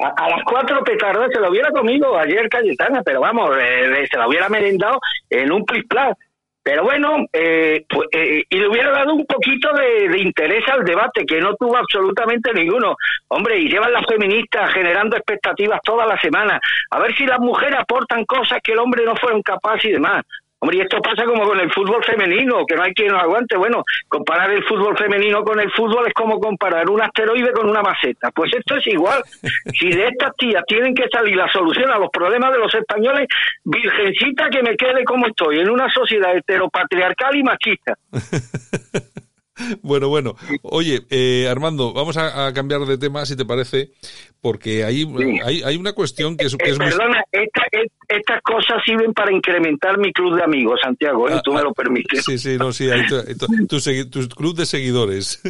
[0.00, 4.28] A, las cuatro petardas se lo hubiera comido ayer Cayetana, pero vamos, eh, se la
[4.28, 4.98] hubiera merendado
[5.30, 5.84] en un plis
[6.70, 11.26] Pero bueno, eh, pues, eh, y le hubiera dado un poquito de, interés al debate,
[11.26, 12.94] que no tuvo absolutamente ninguno.
[13.26, 16.60] Hombre, y llevan las feministas generando expectativas toda la semana.
[16.92, 20.24] A ver si las mujeres aportan cosas que el hombre no fueron capaces y demás.
[20.62, 23.56] Hombre, y esto pasa como con el fútbol femenino, que no hay quien lo aguante.
[23.56, 27.80] Bueno, comparar el fútbol femenino con el fútbol es como comparar un asteroide con una
[27.80, 28.30] maceta.
[28.30, 29.22] Pues esto es igual.
[29.78, 33.26] Si de estas tías tienen que salir la solución a los problemas de los españoles,
[33.64, 37.94] virgencita que me quede como estoy, en una sociedad heteropatriarcal y machista.
[39.82, 40.36] Bueno, bueno.
[40.62, 43.90] Oye, eh, Armando, vamos a, cambiar de tema, si te parece,
[44.40, 45.06] porque hay,
[45.44, 47.22] hay, una cuestión que es, que es Perdona,
[48.08, 51.34] estas cosas sirven para incrementar mi club de amigos, Santiago, ¿eh?
[51.36, 52.24] ah, tú me lo permites.
[52.24, 52.88] Sí, sí, no, sí,
[53.68, 55.40] tu, club de seguidores.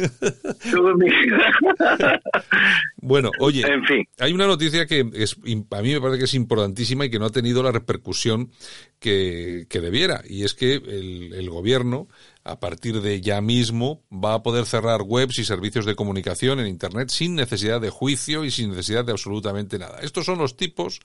[2.97, 4.05] bueno, oye, en fin.
[4.19, 7.25] hay una noticia que es, a mí me parece que es importantísima y que no
[7.25, 8.51] ha tenido la repercusión
[8.99, 12.07] que, que debiera, y es que el, el gobierno
[12.43, 16.67] a partir de ya mismo va a poder cerrar webs y servicios de comunicación en
[16.67, 19.99] Internet sin necesidad de juicio y sin necesidad de absolutamente nada.
[20.01, 20.99] Estos son los tipos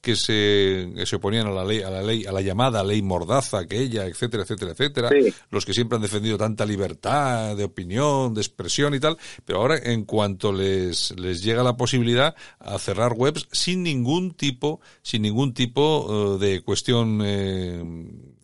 [0.00, 3.60] que se, se oponían a la ley, a la ley, a la llamada ley mordaza,
[3.60, 5.10] aquella, etcétera, etcétera, etcétera.
[5.50, 9.16] Los que siempre han defendido tanta libertad de opinión, de expresión y tal.
[9.44, 14.80] Pero ahora, en cuanto les, les llega la posibilidad a cerrar webs sin ningún tipo,
[15.02, 17.82] sin ningún tipo eh, de cuestión eh,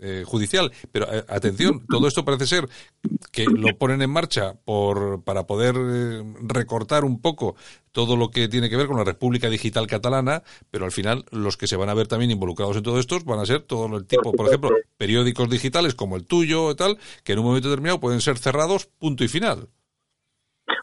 [0.01, 0.71] eh, judicial.
[0.93, 2.69] Pero atención, todo esto parece ser
[3.33, 7.57] que lo ponen en marcha por, para poder eh, recortar un poco
[7.93, 11.57] todo lo que tiene que ver con la República Digital Catalana, pero al final los
[11.57, 14.07] que se van a ver también involucrados en todo esto van a ser todo el
[14.07, 18.01] tipo, por ejemplo, periódicos digitales como el tuyo y tal, que en un momento determinado
[18.01, 19.69] pueden ser cerrados, punto y final.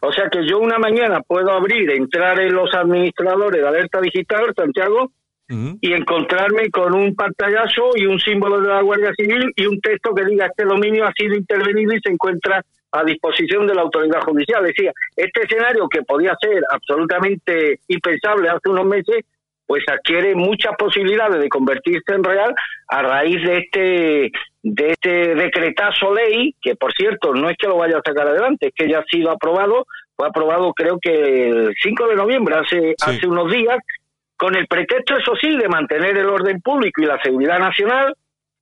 [0.02, 4.52] O sea que yo una mañana puedo abrir, entrar en los administradores de alerta digital,
[4.54, 5.12] Santiago,
[5.48, 10.12] y encontrarme con un pantallazo y un símbolo de la Guardia Civil y un texto
[10.14, 14.22] que diga este dominio ha sido intervenido y se encuentra a disposición de la autoridad
[14.22, 14.64] judicial.
[14.64, 19.24] Decía, este escenario que podía ser absolutamente impensable hace unos meses,
[19.66, 22.54] pues adquiere muchas posibilidades de convertirse en real
[22.88, 24.32] a raíz de este
[24.62, 28.68] de este decretazo ley, que por cierto no es que lo vaya a sacar adelante,
[28.68, 32.94] es que ya ha sido aprobado, fue aprobado creo que el 5 de noviembre, hace,
[33.00, 33.78] hace unos días,
[34.36, 38.14] con el pretexto, eso sí, de mantener el orden público y la seguridad nacional,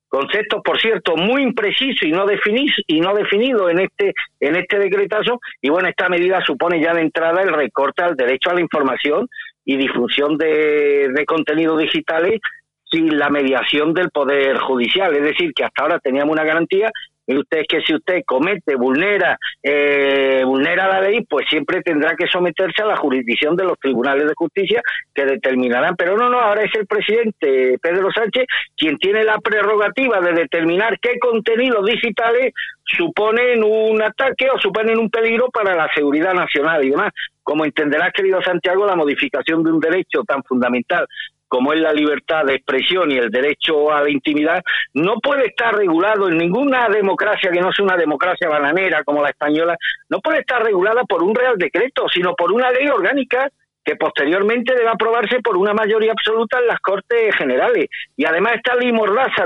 [0.08, 4.78] conceptos, por cierto, muy imprecisos y no definidos y no definido en este en este
[4.78, 5.40] decretazo.
[5.60, 9.28] Y bueno, esta medida supone ya de entrada el recorte al derecho a la información
[9.64, 12.40] y difusión de, de contenidos digitales
[12.88, 15.14] sin la mediación del poder judicial.
[15.16, 16.92] Es decir, que hasta ahora teníamos una garantía
[17.26, 22.26] y usted que si usted comete, vulnera, eh, vulnera la ley, pues siempre tendrá que
[22.26, 24.82] someterse a la jurisdicción de los tribunales de justicia
[25.14, 25.96] que determinarán.
[25.96, 28.44] Pero no, no, ahora es el presidente Pedro Sánchez
[28.76, 32.52] quien tiene la prerrogativa de determinar qué contenidos digitales
[32.84, 37.12] suponen un ataque o suponen un peligro para la seguridad nacional y demás.
[37.42, 41.06] Como entenderás, querido Santiago, la modificación de un derecho tan fundamental
[41.54, 44.60] como es la libertad de expresión y el derecho a la intimidad,
[44.92, 49.28] no puede estar regulado en ninguna democracia que no sea una democracia bananera como la
[49.28, 49.76] española,
[50.08, 53.48] no puede estar regulada por un real decreto, sino por una ley orgánica
[53.84, 57.86] que posteriormente debe aprobarse por una mayoría absoluta en las Cortes Generales.
[58.16, 58.90] Y además esta ley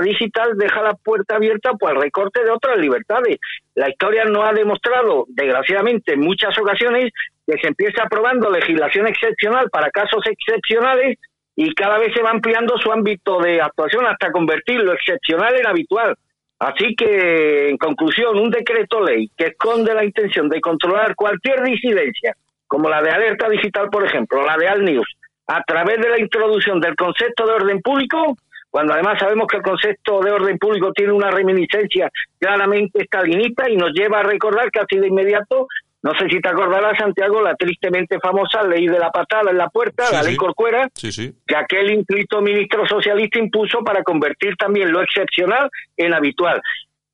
[0.01, 3.37] digital deja la puerta abierta pues, al recorte de otras libertades.
[3.75, 7.11] La historia no ha demostrado, desgraciadamente, en muchas ocasiones,
[7.45, 11.19] que se empieza aprobando legislación excepcional para casos excepcionales
[11.61, 15.67] y cada vez se va ampliando su ámbito de actuación hasta convertir lo excepcional en
[15.67, 16.15] habitual.
[16.57, 22.33] Así que, en conclusión, un decreto ley que esconde la intención de controlar cualquier disidencia,
[22.65, 25.17] como la de alerta digital, por ejemplo, la de Al News,
[25.47, 28.37] a través de la introducción del concepto de orden público,
[28.69, 33.75] cuando además sabemos que el concepto de orden público tiene una reminiscencia claramente estalinista y
[33.75, 35.67] nos lleva a recordar casi de inmediato
[36.01, 39.67] No sé si te acordarás, Santiago, la tristemente famosa ley de la patada en la
[39.67, 45.69] puerta, la ley Corcuera, que aquel incluido ministro socialista impuso para convertir también lo excepcional
[45.97, 46.61] en habitual.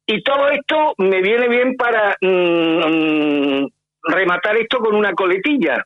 [0.06, 3.66] Y todo esto me viene bien para mm,
[4.04, 5.82] rematar esto con una coletilla.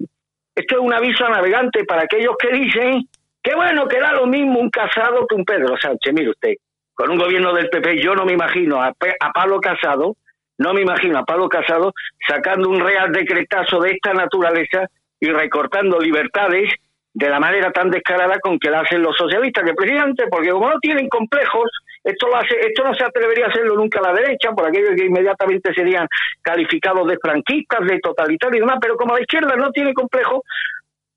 [0.54, 3.08] Esto es un aviso a navegante para aquellos que dicen
[3.41, 6.14] que bueno, que da lo mismo un casado que un Pedro Sánchez.
[6.14, 6.56] Mire usted,
[6.93, 10.18] con un gobierno del PP yo no me imagino a, a Pablo Casado
[10.60, 11.93] no me imagino a Pablo Casado
[12.28, 14.88] sacando un real decretazo de esta naturaleza
[15.20, 16.70] y recortando libertades
[17.14, 20.70] de la manera tan descarada con que lo hacen los socialistas, que presidente, porque como
[20.70, 21.70] no tienen complejos,
[22.03, 24.95] esto lo hace, esto no se atrevería a hacerlo nunca a la derecha, por aquellos
[24.95, 26.07] que inmediatamente serían
[26.41, 30.41] calificados de franquistas, de totalitarios y demás, pero como la izquierda no tiene complejos,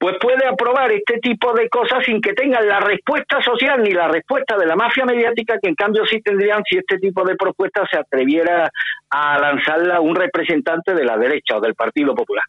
[0.03, 4.09] pues puede aprobar este tipo de cosas sin que tengan la respuesta social ni la
[4.09, 7.89] respuesta de la mafia mediática que en cambio sí tendrían si este tipo de propuestas
[7.89, 8.69] se atreviera
[9.11, 12.43] a lanzarla un representante de la derecha o del Partido Popular.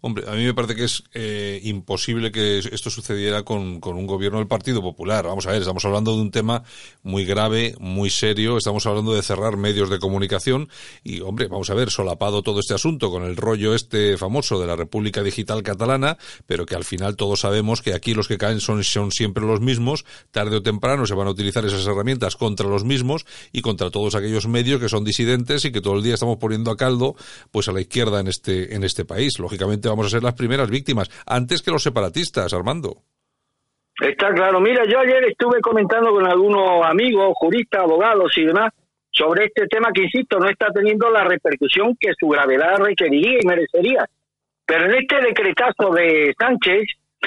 [0.00, 4.06] Hombre, a mí me parece que es eh, imposible que esto sucediera con, con, un
[4.06, 5.26] gobierno del Partido Popular.
[5.26, 6.62] Vamos a ver, estamos hablando de un tema
[7.02, 10.68] muy grave, muy serio, estamos hablando de cerrar medios de comunicación
[11.02, 14.66] y, hombre, vamos a ver, solapado todo este asunto con el rollo este famoso de
[14.66, 18.60] la República Digital Catalana, pero que al final todos sabemos que aquí los que caen
[18.60, 22.68] son, son siempre los mismos, tarde o temprano se van a utilizar esas herramientas contra
[22.68, 26.14] los mismos y contra todos aquellos medios que son disidentes y que todo el día
[26.14, 27.16] estamos poniendo a caldo
[27.50, 29.34] pues a la izquierda en este, en este país.
[29.88, 33.02] Vamos a ser las primeras víctimas, antes que los separatistas, Armando.
[34.00, 34.60] Está claro.
[34.60, 38.72] Mira, yo ayer estuve comentando con algunos amigos, juristas, abogados y demás,
[39.10, 43.46] sobre este tema que, insisto, no está teniendo la repercusión que su gravedad requeriría y
[43.46, 44.04] merecería.
[44.66, 46.82] Pero en este decretazo de Sánchez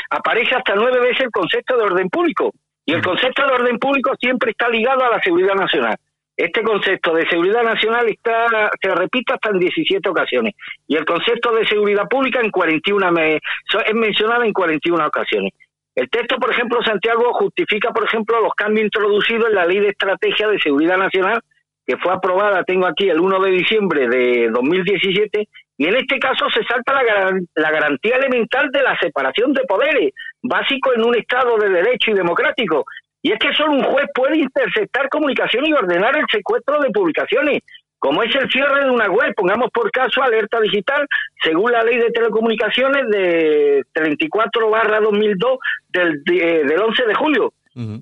[0.09, 2.51] aparece hasta nueve veces el concepto de orden público.
[2.86, 5.97] Y el concepto de orden público siempre está ligado a la seguridad nacional.
[6.38, 10.53] Este concepto de seguridad nacional está se repite hasta en 17 ocasiones
[10.88, 15.53] y el concepto de seguridad pública en 41 me, es mencionado en 41 ocasiones.
[15.95, 19.89] El texto, por ejemplo, Santiago justifica, por ejemplo, los cambios introducidos en la Ley de
[19.89, 21.41] Estrategia de Seguridad Nacional
[21.88, 26.49] que fue aprobada, tengo aquí, el 1 de diciembre de 2017, y en este caso
[26.49, 30.11] se salta la, la garantía elemental de la separación de poderes,
[30.43, 32.83] básico en un Estado de derecho y democrático,
[33.22, 37.61] y es que solo un juez puede interceptar comunicación y ordenar el secuestro de publicaciones,
[37.99, 41.07] como es el cierre de una web, pongamos por caso alerta digital,
[41.43, 45.57] según la ley de telecomunicaciones de 34 barra 2002
[45.89, 47.53] del, eh, del 11 de julio.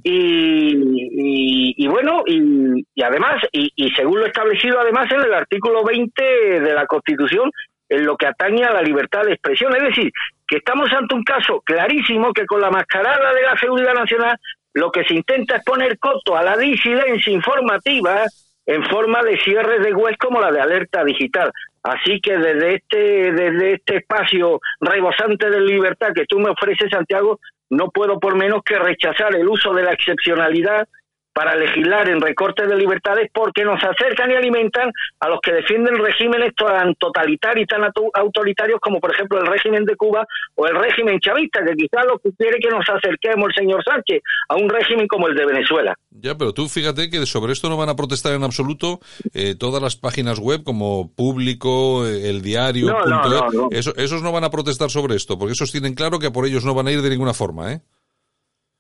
[0.04, 6.24] y, bueno, y, además, y, y, según lo establecido además en el artículo 20
[6.62, 7.52] de la Constitución,
[7.90, 9.76] en lo que atañe a la libertad de expresión.
[9.76, 10.12] Es decir,
[10.48, 14.38] que estamos ante un caso clarísimo que con la mascarada de la seguridad nacional
[14.76, 18.26] lo que se intenta es poner coto a la disidencia informativa
[18.66, 21.52] en forma de cierres de web como la de alerta digital.
[21.82, 27.40] Así que desde este, desde este espacio rebosante de libertad que tú me ofreces, Santiago,
[27.70, 30.88] no puedo por menos que rechazar el uso de la excepcionalidad
[31.36, 35.98] para legislar en recortes de libertades porque nos acercan y alimentan a los que defienden
[35.98, 37.82] regímenes tan totalitarios y tan
[38.14, 40.26] autoritarios como por ejemplo el régimen de Cuba
[40.56, 44.24] o el régimen chavista, que quizás lo que quiere que nos acerquemos el señor Sánchez
[44.48, 45.94] a un régimen como el de Venezuela.
[46.10, 49.02] Ya, pero tú fíjate que sobre esto no van a protestar en absoluto
[49.34, 53.80] eh, todas las páginas web como Público, eh, El Diario, no, e.
[53.80, 56.74] esos no van a protestar sobre esto, porque esos tienen claro que por ellos no
[56.74, 57.82] van a ir de ninguna forma, ¿eh?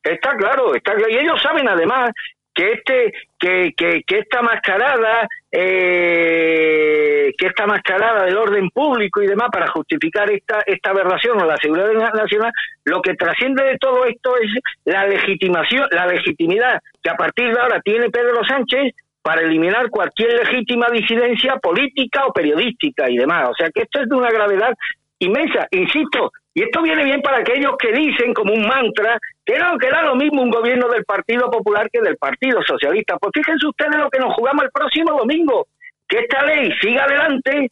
[0.05, 1.09] Está claro, está claro.
[1.09, 2.11] Y ellos saben además
[2.55, 9.27] que este que, que, que esta mascarada eh, que esta mascarada del orden público y
[9.27, 12.51] demás para justificar esta esta aberración a la seguridad nacional
[12.85, 14.51] lo que trasciende de todo esto es
[14.85, 18.93] la legitimación la legitimidad que a partir de ahora tiene Pedro Sánchez
[19.25, 23.49] para eliminar cualquier legítima disidencia política o periodística y demás.
[23.49, 24.71] O sea que esto es de una gravedad
[25.17, 25.67] inmensa.
[25.71, 29.89] Insisto, y esto viene bien para aquellos que dicen como un mantra que no, que
[29.89, 33.17] da lo mismo un gobierno del Partido Popular que del Partido Socialista.
[33.17, 35.67] Pues fíjense ustedes lo que nos jugamos el próximo domingo,
[36.07, 37.69] que esta ley siga adelante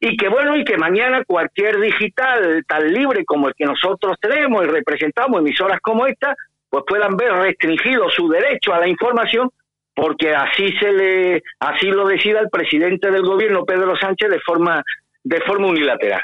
[0.00, 4.64] y que bueno, y que mañana cualquier digital tan libre como el que nosotros tenemos
[4.64, 6.34] y representamos emisoras como esta,
[6.68, 9.50] pues puedan ver restringido su derecho a la información
[9.94, 14.82] porque así se le así lo decida el presidente del gobierno Pedro Sánchez de forma
[15.22, 16.22] de forma unilateral.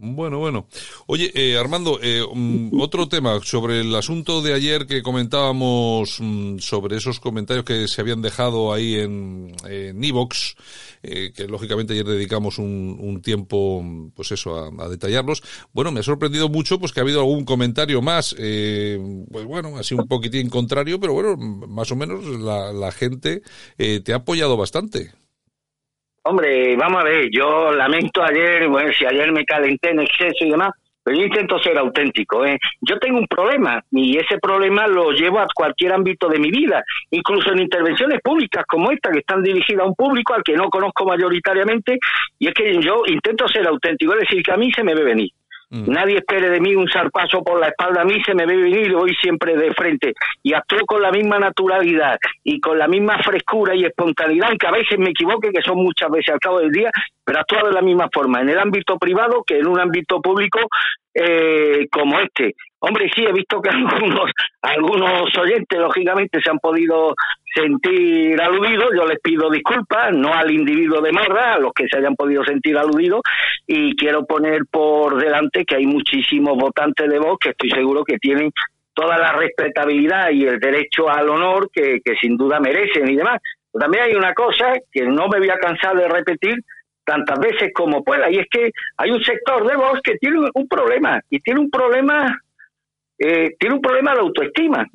[0.00, 0.68] Bueno, bueno.
[1.06, 6.58] Oye, eh, Armando, eh, mm, otro tema sobre el asunto de ayer que comentábamos mm,
[6.58, 10.54] sobre esos comentarios que se habían dejado ahí en en Evox,
[11.02, 13.84] eh, que lógicamente ayer dedicamos un, un tiempo,
[14.14, 15.42] pues eso, a, detallarlos.
[15.72, 19.00] Bueno, me ha sorprendido mucho pues que ha habido algún comentario más, eh,
[19.32, 23.42] pues bueno, así un poquitín contrario, pero bueno, más o menos la, la gente
[23.76, 25.12] te ha apoyado bastante.
[26.22, 30.50] Hombre, vamos a ver, yo lamento ayer, bueno, si ayer me calenté en exceso y
[30.50, 30.70] demás,
[31.08, 32.44] pero yo intento ser auténtico.
[32.44, 32.58] ¿eh?
[32.82, 36.84] Yo tengo un problema y ese problema lo llevo a cualquier ámbito de mi vida,
[37.10, 40.68] incluso en intervenciones públicas como esta, que están dirigidas a un público al que no
[40.68, 41.98] conozco mayoritariamente,
[42.38, 45.02] y es que yo intento ser auténtico, es decir, que a mí se me ve
[45.02, 45.30] venir.
[45.70, 45.90] Mm.
[45.90, 48.02] Nadie espere de mí un zarpazo por la espalda.
[48.02, 50.14] A mí se me ve venir voy siempre de frente.
[50.42, 54.72] Y actúo con la misma naturalidad y con la misma frescura y espontaneidad, aunque a
[54.72, 56.90] veces me equivoque, que son muchas veces al cabo del día,
[57.24, 60.60] pero actúo de la misma forma en el ámbito privado que en un ámbito público
[61.20, 62.54] eh, como este.
[62.80, 64.30] Hombre, sí, he visto que algunos,
[64.62, 67.14] algunos oyentes, lógicamente, se han podido
[67.52, 68.90] sentir aludidos.
[68.96, 72.44] Yo les pido disculpas, no al individuo de Marra, a los que se hayan podido
[72.44, 73.22] sentir aludidos,
[73.66, 78.18] y quiero poner por delante que hay muchísimos votantes de voz que estoy seguro que
[78.18, 78.52] tienen
[78.94, 83.40] toda la respetabilidad y el derecho al honor que, que sin duda merecen y demás.
[83.72, 86.54] Pero también hay una cosa que no me voy a cansar de repetir
[87.08, 90.68] tantas veces como pueda, y es que hay un sector de voz que tiene un
[90.68, 92.38] problema, y tiene un problema
[93.18, 94.86] eh, tiene un problema de autoestima.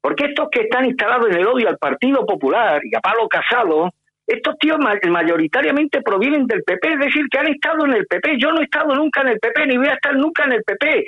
[0.00, 3.90] Porque estos que están instalados en el odio al Partido Popular y a Pablo Casado,
[4.26, 8.38] estos tíos mayoritariamente provienen del PP, es decir, que han estado en el PP.
[8.38, 10.62] Yo no he estado nunca en el PP, ni voy a estar nunca en el
[10.62, 11.04] PP.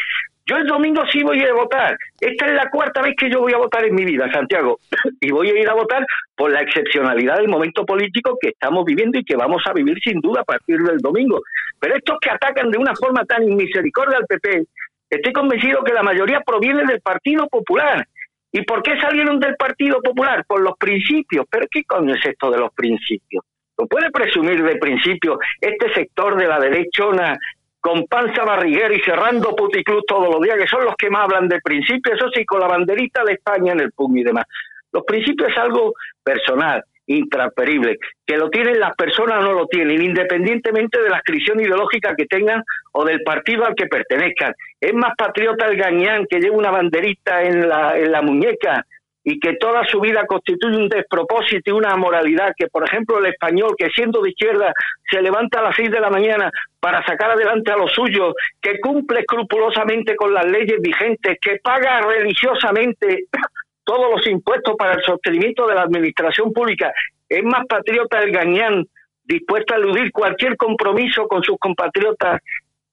[0.47, 1.97] Yo el domingo sí voy a votar.
[2.21, 4.79] Esta es la cuarta vez que yo voy a votar en mi vida, Santiago.
[5.21, 9.19] Y voy a ir a votar por la excepcionalidad del momento político que estamos viviendo
[9.19, 11.41] y que vamos a vivir sin duda a partir del domingo.
[11.79, 14.67] Pero estos que atacan de una forma tan inmisericordia al PP,
[15.13, 18.09] Estoy convencido que la mayoría proviene del Partido Popular.
[18.51, 20.43] ¿Y por qué salieron del Partido Popular?
[20.47, 21.45] Por los principios.
[21.51, 23.45] ¿Pero qué coño es esto de los principios?
[23.77, 27.39] ¿Lo puede presumir de principios este sector de la derechona
[27.83, 31.49] con panza barriguera y cerrando puticlub todos los días, que son los que más hablan
[31.49, 34.45] de principios, eso sí, con la banderita de España en el pum y demás.
[34.93, 40.01] Los principios es algo personal intransferible, que lo tienen las personas o no lo tienen,
[40.01, 42.63] independientemente de la inscripción ideológica que tengan
[42.93, 44.55] o del partido al que pertenezcan.
[44.81, 48.87] Es más patriota el gañán que lleva una banderita en la muñeca
[49.25, 53.27] y que toda su vida constituye un despropósito y una moralidad, que por ejemplo el
[53.27, 54.73] español que siendo de izquierda
[55.09, 56.51] se levanta a las seis de la mañana
[56.81, 62.01] para sacar adelante a los suyos, que cumple escrupulosamente con las leyes vigentes, que paga
[62.01, 63.27] religiosamente
[63.85, 66.93] todos los impuestos para el sostenimiento de la administración pública.
[67.29, 68.85] Es más patriota el gañán,
[69.25, 72.41] dispuesto a eludir cualquier compromiso con sus compatriotas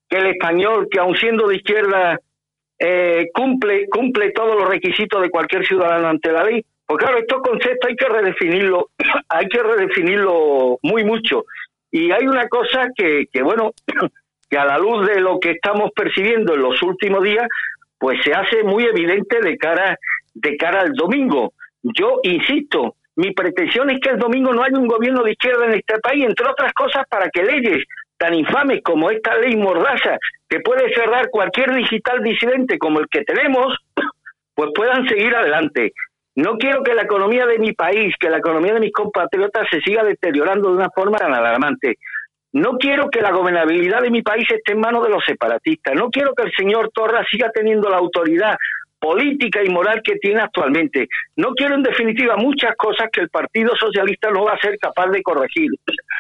[0.08, 2.20] que el español, que aun siendo de izquierda,
[2.80, 6.64] eh, cumple, cumple todos los requisitos de cualquier ciudadano ante la ley.
[6.86, 8.90] Pues claro, estos conceptos hay que redefinirlo,
[9.30, 11.46] hay que redefinirlo muy mucho.
[11.92, 13.72] Y hay una cosa que, que bueno,
[14.50, 17.48] que a la luz de lo que estamos percibiendo en los últimos días,
[17.98, 19.98] pues se hace muy evidente de cara
[20.34, 21.54] de cara al domingo.
[21.84, 25.74] Yo insisto, mi pretensión es que el domingo no haya un gobierno de izquierda en
[25.74, 27.84] este país, entre otras cosas para que leyes
[28.18, 30.18] tan infames como esta ley mordaza,
[30.50, 33.78] que puede cerrar cualquier digital disidente como el que tenemos,
[34.56, 35.94] pues puedan seguir adelante.
[36.36, 39.82] No quiero que la economía de mi país, que la economía de mis compatriotas se
[39.82, 41.98] siga deteriorando de una forma tan alarmante.
[42.52, 45.94] No quiero que la gobernabilidad de mi país esté en manos de los separatistas.
[45.96, 48.58] No quiero que el señor Torra siga teniendo la autoridad
[49.00, 51.08] política y moral que tiene actualmente.
[51.36, 55.08] No quiero, en definitiva, muchas cosas que el Partido Socialista no va a ser capaz
[55.08, 55.72] de corregir.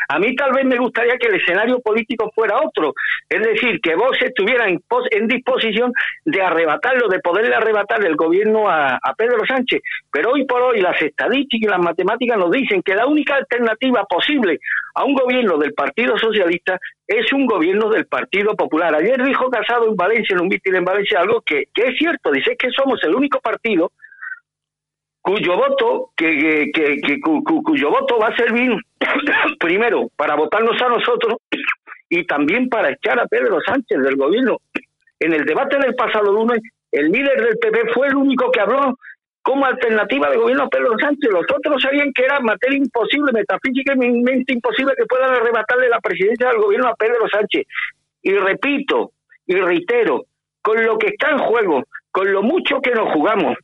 [0.10, 2.94] A mí tal vez me gustaría que el escenario político fuera otro,
[3.30, 5.92] es decir, que vos estuviera en, disposición
[6.26, 9.82] de arrebatarlo, de poderle arrebatar el gobierno a, a Pedro Sánchez.
[10.12, 14.06] Pero hoy por hoy las estadísticas y las matemáticas nos dicen que la única alternativa
[14.06, 14.60] posible
[15.00, 16.78] a un gobierno del Partido Socialista
[17.08, 18.93] es un gobierno del Partido Popular.
[18.93, 22.58] Ayer dijo Casado en Valencia, en un mitin en Valencia, algo que, es cierto, dice
[22.58, 23.93] que somos el único partido
[25.22, 26.70] cuyo voto que,
[27.64, 28.76] cuyo voto va a servir
[29.60, 31.38] primero para votarnos a nosotros
[32.10, 34.58] y también para echar a Pedro Sánchez del gobierno.
[35.18, 36.60] En el debate del pasado lunes,
[36.91, 38.97] el líder del PP fue el único que habló
[39.42, 41.32] como alternativa de gobierno a Pedro Sánchez.
[41.32, 46.58] Los otros sabían que era materia imposible, metafísicamente imposible que puedan arrebatarle la presidencia del
[46.58, 47.66] gobierno a Pedro Sánchez.
[48.22, 49.12] Y repito
[49.48, 50.26] y reitero,
[50.62, 53.58] con lo que está en juego, con lo mucho que nos jugamos,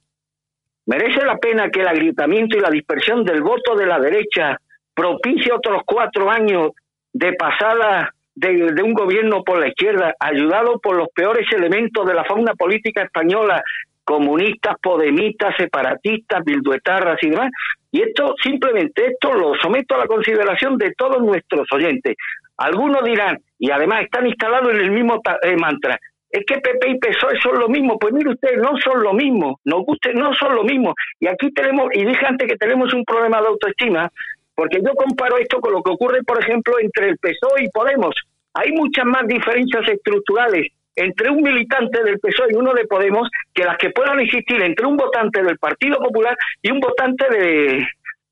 [0.85, 4.57] merece la pena que el agrietamiento y la dispersión del voto de la derecha
[4.93, 6.71] propicie otros cuatro años
[7.13, 12.13] de pasada de, de, un gobierno por la izquierda, ayudado por los peores elementos de
[12.13, 13.63] la fauna política española
[14.05, 17.51] comunistas, podemitas, separatistas, bilduetarras y demás.
[17.91, 22.15] Y esto, simplemente esto lo someto a la consideración de todos nuestros oyentes.
[22.57, 25.99] Algunos dirán, y además están instalados en el mismo eh, mantra,
[26.29, 27.97] es que PP y PSOE son lo mismo.
[27.97, 30.93] Pues mire usted, no son lo mismo, nos guste, no son lo mismo.
[31.19, 34.09] Y aquí tenemos, y dije antes que tenemos un problema de autoestima,
[34.53, 38.15] porque yo comparo esto con lo que ocurre, por ejemplo, entre el PSOE y Podemos.
[38.53, 43.63] Hay muchas más diferencias estructurales entre un militante del PSOE y uno de Podemos que
[43.63, 47.87] las que puedan existir entre un votante del Partido Popular y un votante de,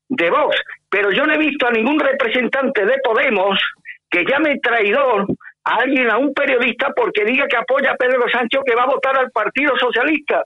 [0.08, 0.56] de Vox.
[0.88, 3.58] Pero yo no he visto a ningún representante de Podemos
[4.10, 5.26] que llame traidor
[5.64, 8.86] a alguien, a un periodista, porque diga que apoya a Pedro Sánchez que va a
[8.86, 10.44] votar al Partido Socialista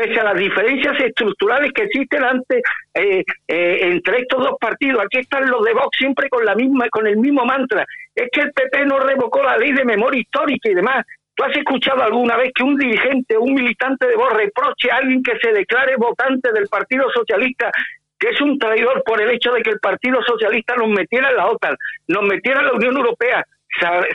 [0.00, 2.62] pese a las diferencias estructurales que existen antes
[2.94, 5.04] eh, eh, entre estos dos partidos.
[5.04, 7.84] Aquí están los de Vox siempre con la misma, con el mismo mantra.
[8.14, 11.04] Es que el PP no revocó la ley de memoria histórica y demás.
[11.40, 14.96] ¿Tú has escuchado alguna vez que un dirigente o un militante de Vox reproche a
[14.96, 17.72] alguien que se declare votante del Partido Socialista
[18.18, 21.36] que es un traidor por el hecho de que el Partido Socialista nos metiera en
[21.36, 21.74] la OTAN,
[22.08, 23.42] nos metiera en la Unión Europea,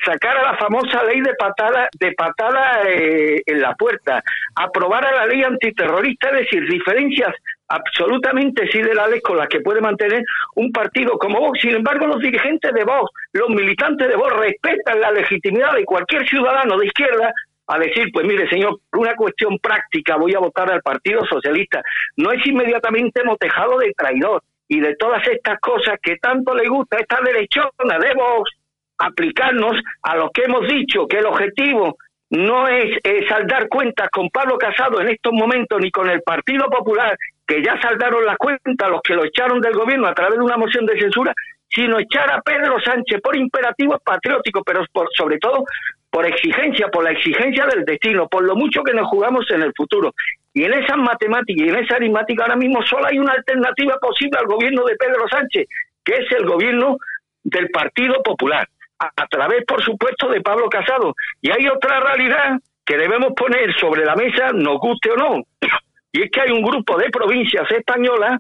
[0.05, 4.21] sacar a la famosa ley de patada de patada eh, en la puerta,
[4.55, 7.33] aprobar a la ley antiterrorista, es decir, diferencias
[7.67, 10.23] absolutamente siderales con las que puede mantener
[10.55, 11.59] un partido como Vox.
[11.61, 16.27] Sin embargo, los dirigentes de Vox, los militantes de Vox respetan la legitimidad de cualquier
[16.27, 17.33] ciudadano de izquierda
[17.67, 21.81] a decir, pues mire, señor, una cuestión práctica voy a votar al Partido Socialista.
[22.17, 26.97] No es inmediatamente motejado de traidor y de todas estas cosas que tanto le gusta
[26.97, 28.51] esta derechona de Vox,
[28.97, 31.97] aplicarnos a lo que hemos dicho, que el objetivo
[32.35, 37.17] no es saldar cuentas con Pablo Casado en estos momentos ni con el Partido Popular,
[37.47, 40.57] que ya saldaron las cuentas los que lo echaron del gobierno a través de una
[40.57, 41.33] moción de censura,
[41.69, 45.63] sino echar a Pedro Sánchez por imperativos patrióticos, pero por, sobre todo
[46.09, 49.73] por exigencia, por la exigencia del destino, por lo mucho que nos jugamos en el
[49.75, 50.13] futuro.
[50.53, 54.39] Y en esas matemáticas y en esa aritmética ahora mismo solo hay una alternativa posible
[54.39, 55.67] al gobierno de Pedro Sánchez,
[56.03, 56.97] que es el gobierno
[57.43, 58.67] del Partido Popular
[58.99, 61.15] a, través, por supuesto, de Pablo Casado.
[61.41, 65.43] Y hay otra realidad que debemos poner sobre la mesa, nos guste o no,
[66.11, 68.39] y es que hay un grupo de provincias españolas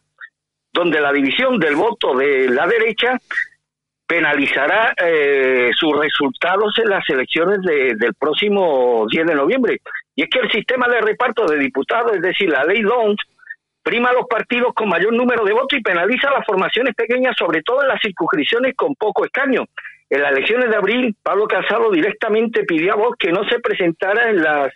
[0.71, 3.17] donde la división del voto de la derecha
[4.05, 9.81] penalizará eh, sus resultados en las elecciones del próximo 10 de noviembre.
[10.15, 13.17] Y es que el sistema de reparto de diputados, es decir, la ley DONT,
[13.81, 17.35] prima a los partidos con mayor número de votos y penaliza a las formaciones pequeñas,
[17.37, 19.65] sobre todo en las circunscripciones con poco escaño.
[20.09, 24.29] En las elecciones de abril, Pablo Casado directamente pidió a Vox que no se presentara
[24.29, 24.71] en las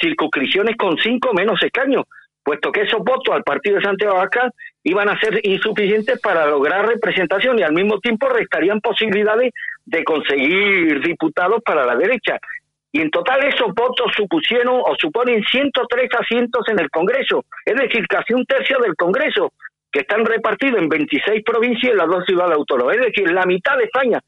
[0.00, 2.04] circunscripciones con cinco menos escaños,
[2.42, 4.50] puesto que esos votos al partido de Santiago Abascal
[4.82, 9.52] iban a ser insuficientes para lograr representación y al mismo tiempo restarían posibilidades
[9.84, 12.38] de conseguir diputados para la derecha.
[12.92, 18.06] Y en total esos votos supusieron o suponen 103 asientos en el Congreso, es decir,
[18.08, 19.52] casi un tercio del Congreso,
[19.92, 23.44] que están repartidos en 26 provincias y en las dos ciudades autónomas, es decir, la
[23.44, 24.20] mitad de España.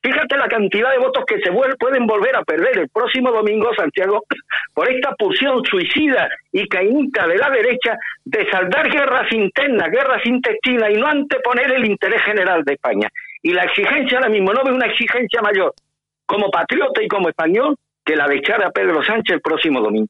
[0.00, 4.24] Fíjate la cantidad de votos que se pueden volver a perder el próximo domingo, Santiago,
[4.72, 10.90] por esta pulsión suicida y caínita de la derecha de saldar guerras internas, guerras intestinas
[10.90, 13.08] y no anteponer el interés general de España.
[13.42, 15.74] Y la exigencia ahora mismo no ve una exigencia mayor
[16.26, 20.08] como patriota y como español que la de echar a Pedro Sánchez el próximo domingo.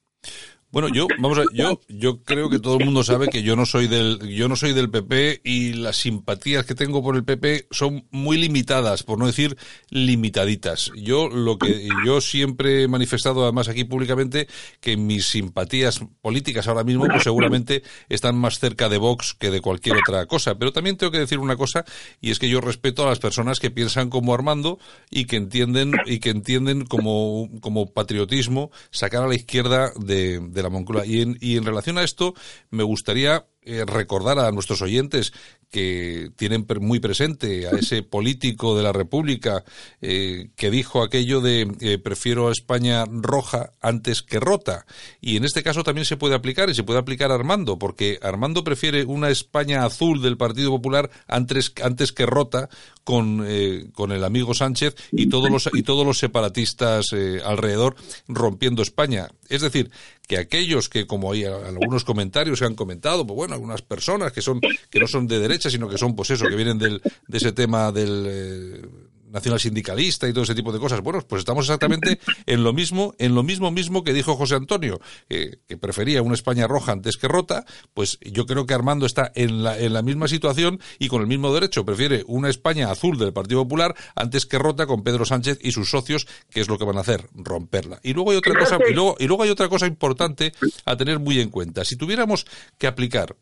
[0.70, 3.64] Bueno, yo, vamos a, yo, yo creo que todo el mundo sabe que yo no
[3.64, 7.68] soy del, yo no soy del PP y las simpatías que tengo por el PP
[7.70, 9.56] son muy limitadas, por no decir
[9.88, 10.92] limitaditas.
[10.94, 14.46] Yo lo que, yo siempre he manifestado además aquí públicamente
[14.80, 19.62] que mis simpatías políticas ahora mismo pues seguramente están más cerca de Vox que de
[19.62, 20.58] cualquier otra cosa.
[20.58, 21.86] Pero también tengo que decir una cosa
[22.20, 24.78] y es que yo respeto a las personas que piensan como Armando
[25.10, 30.62] y que entienden, y que entienden como, como patriotismo sacar a la izquierda de de
[30.62, 31.06] la Moncloa.
[31.06, 32.34] Y en, y en relación a esto,
[32.70, 35.34] me gustaría eh, recordar a nuestros oyentes
[35.68, 39.62] que tienen muy presente a ese político de la República
[40.00, 44.86] eh, que dijo aquello de eh, prefiero a España roja antes que rota.
[45.20, 48.18] Y en este caso también se puede aplicar y se puede aplicar a Armando, porque
[48.22, 52.70] Armando prefiere una España azul del Partido Popular antes, antes que rota
[53.04, 53.46] con,
[53.92, 57.06] con el amigo Sánchez y todos los, y todos los separatistas
[57.44, 57.96] alrededor
[58.28, 59.28] rompiendo España.
[59.48, 59.90] Es decir,
[60.28, 64.42] que aquellos que, como hay algunos comentarios que han comentado, pues bueno, algunas personas que
[64.42, 67.38] son que no son de derecha, sino que son, pues eso, que vienen del, de
[67.38, 68.82] ese tema del eh,
[69.30, 71.00] nacional sindicalista y todo ese tipo de cosas.
[71.00, 75.00] Bueno, pues estamos exactamente en lo mismo, en lo mismo mismo que dijo José Antonio,
[75.28, 77.64] que prefería una España roja antes que rota,
[77.94, 81.26] pues yo creo que Armando está en la, en la misma situación y con el
[81.26, 81.84] mismo derecho.
[81.84, 85.90] Prefiere una España azul del Partido Popular antes que rota con Pedro Sánchez y sus
[85.90, 88.00] socios, que es lo que van a hacer, romperla.
[88.02, 90.52] Y luego hay otra cosa, y luego, y luego hay otra cosa importante
[90.84, 91.84] a tener muy en cuenta.
[91.84, 92.46] Si tuviéramos
[92.78, 93.36] que aplicar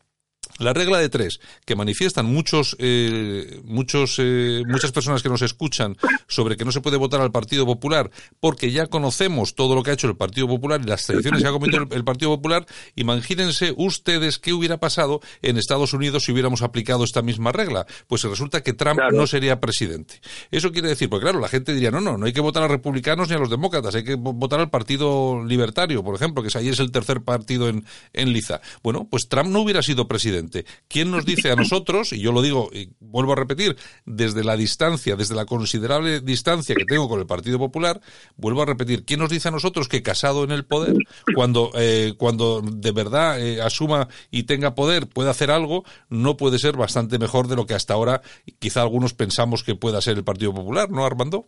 [0.59, 5.95] La regla de tres, que manifiestan muchos, eh, muchos, eh, muchas personas que nos escuchan
[6.27, 9.91] sobre que no se puede votar al Partido Popular porque ya conocemos todo lo que
[9.91, 12.65] ha hecho el Partido Popular y las tradiciones que ha cometido el, Partido Popular.
[12.95, 17.85] Imagínense ustedes qué hubiera pasado en Estados Unidos si hubiéramos aplicado esta misma regla.
[18.07, 20.21] Pues resulta que Trump no sería presidente.
[20.49, 22.67] Eso quiere decir, porque claro, la gente diría, no, no, no hay que votar a
[22.67, 26.69] republicanos ni a los demócratas, hay que votar al Partido Libertario, por ejemplo, que ahí
[26.69, 28.61] es el tercer partido en, en Liza.
[28.81, 30.46] Bueno, pues Trump no hubiera sido presidente
[30.87, 33.75] ¿Quién nos dice a nosotros, y yo lo digo y vuelvo a repetir,
[34.05, 37.99] desde la distancia, desde la considerable distancia que tengo con el Partido Popular,
[38.35, 40.95] vuelvo a repetir, ¿quién nos dice a nosotros que casado en el poder,
[41.35, 46.59] cuando, eh, cuando de verdad eh, asuma y tenga poder, pueda hacer algo, no puede
[46.59, 48.21] ser bastante mejor de lo que hasta ahora
[48.59, 51.45] quizá algunos pensamos que pueda ser el Partido Popular, ¿no, Armando?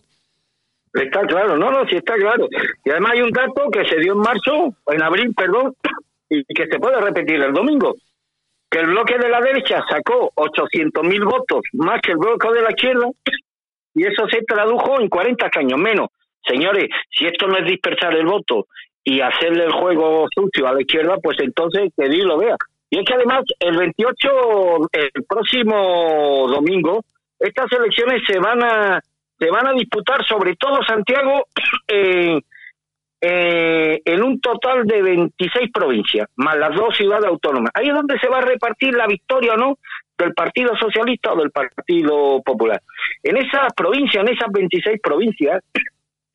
[0.93, 2.47] Está claro, no, no, sí está claro.
[2.83, 5.75] Y además hay un dato que se dio en marzo, en abril, perdón,
[6.29, 7.95] y que se puede repetir el domingo
[8.69, 12.69] que el bloque de la derecha sacó 800.000 votos más que el bloque de la
[12.69, 13.07] izquierda
[13.95, 16.09] y eso se tradujo en 40 años menos.
[16.45, 18.67] Señores, si esto no es dispersar el voto
[19.03, 22.55] y hacerle el juego sucio a la izquierda, pues entonces que Dios lo vea.
[22.89, 24.29] Y es que además el 28,
[24.91, 27.03] el próximo domingo,
[27.39, 29.01] estas elecciones se van a
[29.37, 31.47] se van a disputar sobre todo Santiago
[31.87, 32.39] eh,
[33.21, 37.71] eh, en un total de 26 provincias, más las dos ciudades autónomas.
[37.73, 39.77] Ahí es donde se va a repartir la victoria o no
[40.17, 42.81] del Partido Socialista o del Partido Popular.
[43.23, 45.63] En esas provincias, en esas 26 provincias,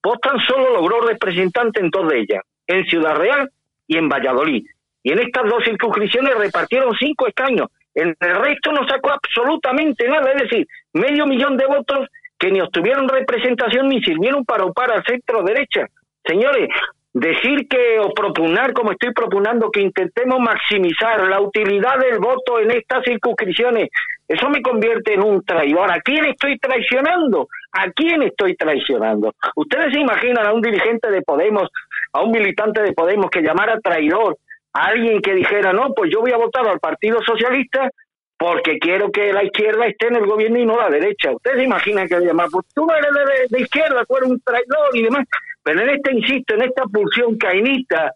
[0.04, 3.50] Postan solo logró representante en dos de ellas, en Ciudad Real
[3.86, 4.62] y en Valladolid.
[5.02, 7.68] Y en estas dos circunscripciones repartieron cinco escaños.
[7.94, 12.08] En el resto no sacó absolutamente nada, es decir, medio millón de votos
[12.38, 15.86] que ni obtuvieron representación ni sirvieron para opar al centro derecha.
[16.26, 16.68] Señores,
[17.14, 22.72] decir que o proponer, como estoy proponiendo, que intentemos maximizar la utilidad del voto en
[22.72, 23.88] estas circunscripciones,
[24.26, 25.90] eso me convierte en un traidor.
[25.90, 27.48] ¿A quién estoy traicionando?
[27.72, 29.32] ¿A quién estoy traicionando?
[29.54, 31.68] ¿Ustedes se imaginan a un dirigente de Podemos,
[32.12, 34.36] a un militante de Podemos que llamara traidor
[34.72, 37.90] a alguien que dijera, no, pues yo voy a votar al Partido Socialista
[38.36, 41.30] porque quiero que la izquierda esté en el gobierno y no la derecha.
[41.30, 44.40] Ustedes se imaginan que le llaman, pues tú eres de, de izquierda, tú eres un
[44.40, 45.24] traidor y demás.
[45.64, 48.12] Pero en esta, insisto, en esta pulsión cainita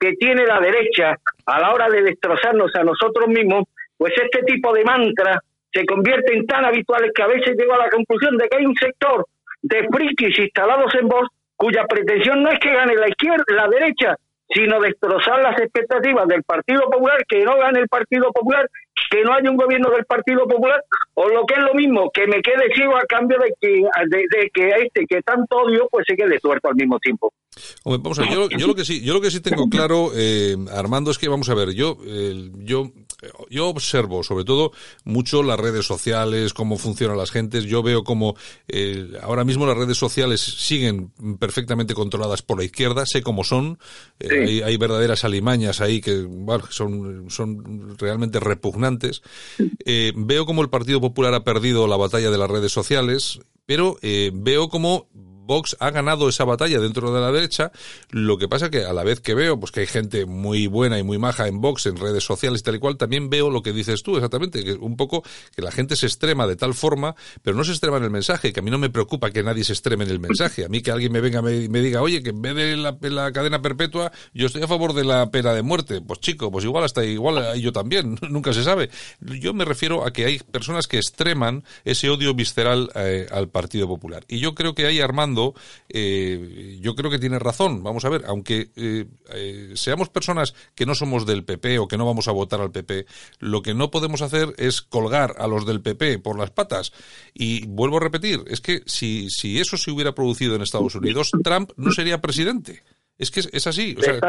[0.00, 1.14] que tiene la derecha
[1.46, 3.64] a la hora de destrozarnos a nosotros mismos,
[3.96, 5.40] pues este tipo de mantra
[5.72, 8.66] se convierte en tan habituales que a veces llego a la conclusión de que hay
[8.66, 9.26] un sector
[9.62, 14.16] de frikis instalados en voz cuya pretensión no es que gane la izquierda, la derecha,
[14.48, 18.68] sino destrozar las expectativas del Partido Popular, que no gane el Partido Popular,
[19.10, 20.82] que no haya un gobierno del Partido Popular,
[21.14, 24.50] o lo que es lo mismo, que me quede ciego a cambio de que, de,
[24.52, 27.32] que a este que tanto odio, pues se quede tuerto al mismo tiempo.
[27.84, 30.56] vamos a ver, yo, yo, lo que sí, yo lo que sí tengo claro, eh,
[30.72, 32.90] Armando, es que vamos a ver, yo, yo
[33.50, 34.72] yo observo sobre todo
[35.04, 37.64] mucho las redes sociales, cómo funcionan las gentes.
[37.64, 38.36] Yo veo como
[38.68, 43.78] eh, ahora mismo las redes sociales siguen perfectamente controladas por la izquierda, sé cómo son.
[44.20, 49.22] Eh, hay, verdaderas alimañas ahí que bueno, son, son realmente repugnantes.
[49.88, 53.98] Eh, veo como el Partido Popular ha perdido la batalla de las redes sociales, pero
[54.32, 55.08] veo como
[55.46, 57.72] Vox ha ganado esa batalla dentro de la derecha.
[58.10, 60.98] Lo que pasa que a la vez que veo pues que hay gente muy buena
[60.98, 63.62] y muy maja en Vox, en redes sociales y tal y cual, también veo lo
[63.62, 65.22] que dices tú exactamente, que un poco
[65.54, 68.52] que la gente se extrema de tal forma, pero no se extrema en el mensaje,
[68.52, 70.64] que a mí no me preocupa que nadie se extreme en el mensaje.
[70.64, 73.32] A mí que alguien me venga y me diga, oye, que en vez de la,
[73.32, 76.00] cadena perpetua, yo estoy a favor de la pena de muerte.
[76.00, 78.90] Pues chico, pues igual hasta igual yo también, nunca se sabe.
[79.20, 83.86] Yo me refiero a que hay personas que extreman ese odio visceral eh, al Partido
[83.86, 84.24] Popular.
[84.28, 85.35] Y yo creo que hay Armando
[85.88, 87.82] eh, yo creo que tiene razón.
[87.82, 91.96] Vamos a ver, aunque eh, eh, seamos personas que no somos del PP o que
[91.96, 93.06] no vamos a votar al PP,
[93.40, 96.92] lo que no podemos hacer es colgar a los del PP por las patas.
[97.34, 101.30] Y vuelvo a repetir, es que si, si eso se hubiera producido en Estados Unidos,
[101.42, 102.82] Trump no sería presidente.
[103.18, 103.96] Es que es, así.
[103.98, 104.20] O sea,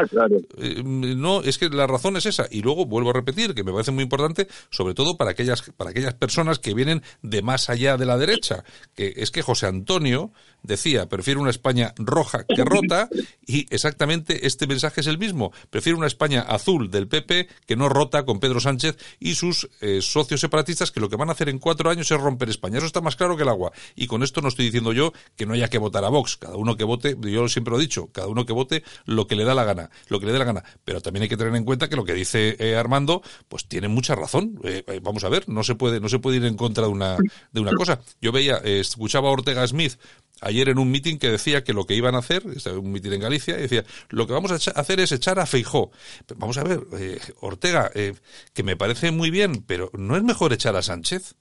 [0.56, 2.46] eh, no, es que la razón es esa.
[2.50, 5.90] Y luego vuelvo a repetir que me parece muy importante, sobre todo para aquellas, para
[5.90, 8.64] aquellas personas que vienen de más allá de la derecha.
[8.94, 10.32] Que es que José Antonio
[10.62, 13.08] decía, prefiero una España roja que rota,
[13.46, 15.52] y exactamente este mensaje es el mismo.
[15.68, 20.00] Prefiero una España azul del PP que no rota con Pedro Sánchez y sus eh,
[20.00, 22.78] socios separatistas que lo que van a hacer en cuatro años es romper España.
[22.78, 23.70] Eso está más claro que el agua.
[23.94, 26.38] Y con esto no estoy diciendo yo que no haya que votar a Vox.
[26.38, 29.36] Cada uno que vote, yo siempre lo he dicho, cada uno que vote lo que
[29.36, 30.64] le da la gana, lo que le dé la gana.
[30.84, 33.88] Pero también hay que tener en cuenta que lo que dice eh, Armando, pues tiene
[33.88, 34.60] mucha razón.
[34.64, 36.90] Eh, eh, vamos a ver, no se puede, no se puede ir en contra de
[36.90, 37.16] una,
[37.52, 38.00] de una cosa.
[38.20, 39.94] Yo veía, escuchaba a Ortega Smith
[40.40, 43.20] ayer en un mitin que decía que lo que iban a hacer, un mitin en
[43.20, 45.90] Galicia, y decía, lo que vamos a hacer es echar a Feijó.
[46.36, 46.80] Vamos a ver,
[47.40, 51.34] Ortega, que me parece muy bien, pero ¿no es mejor echar a Sánchez?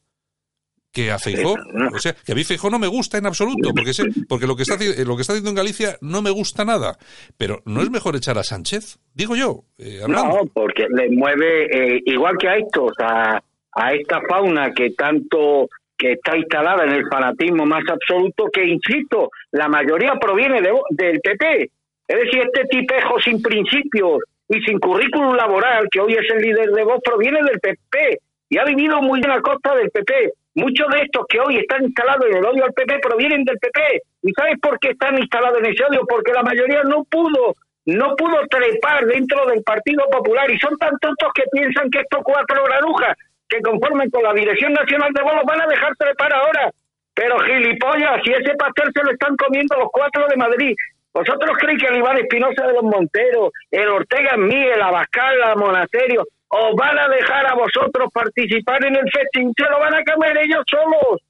[0.97, 1.53] Que a Feijó,
[1.93, 4.55] o sea, que a mí Feijó no me gusta en absoluto, porque sé, porque lo
[4.55, 4.73] que está
[5.05, 6.97] lo que está haciendo en Galicia no me gusta nada,
[7.37, 9.61] pero no es mejor echar a Sánchez, digo yo.
[9.77, 13.39] Eh, no, porque le mueve eh, igual que a estos, a,
[13.73, 19.29] a esta fauna que tanto que está instalada en el fanatismo más absoluto, que insisto,
[19.51, 21.69] la mayoría proviene de, del PP.
[22.07, 26.71] Es decir, este tipejo sin principios y sin currículum laboral, que hoy es el líder
[26.71, 28.19] de Vox, proviene del PP
[28.49, 30.33] y ha vivido muy bien a costa del PP.
[30.57, 34.01] Muchos de estos que hoy están instalados en el odio al PP provienen del PP.
[34.23, 36.01] ¿Y sabes por qué están instalados en ese odio?
[36.09, 37.53] Porque la mayoría no pudo,
[37.85, 42.21] no pudo trepar dentro del Partido Popular y son tan tontos que piensan que estos
[42.23, 43.15] cuatro granujas
[43.47, 46.71] que conformen con la Dirección Nacional de Bolos van a dejar trepar ahora.
[47.13, 50.75] Pero gilipollas, si ese pastel se lo están comiendo los cuatro de Madrid.
[51.13, 56.75] ¿Vosotros creéis que el Iván Espinosa de los Monteros, el Ortega Miguel, Abascal, Monasterio, os
[56.75, 60.63] van a dejar a vosotros participar en el festín, se lo van a comer ellos
[60.67, 61.21] solos.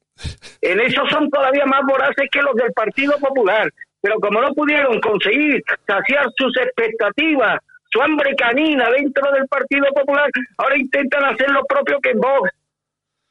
[0.61, 3.69] En eso son todavía más voraces que los del Partido Popular.
[4.01, 7.59] Pero como no pudieron conseguir saciar sus expectativas,
[7.89, 12.51] su hambre canina dentro del Partido Popular, ahora intentan hacer lo propio que en Vox.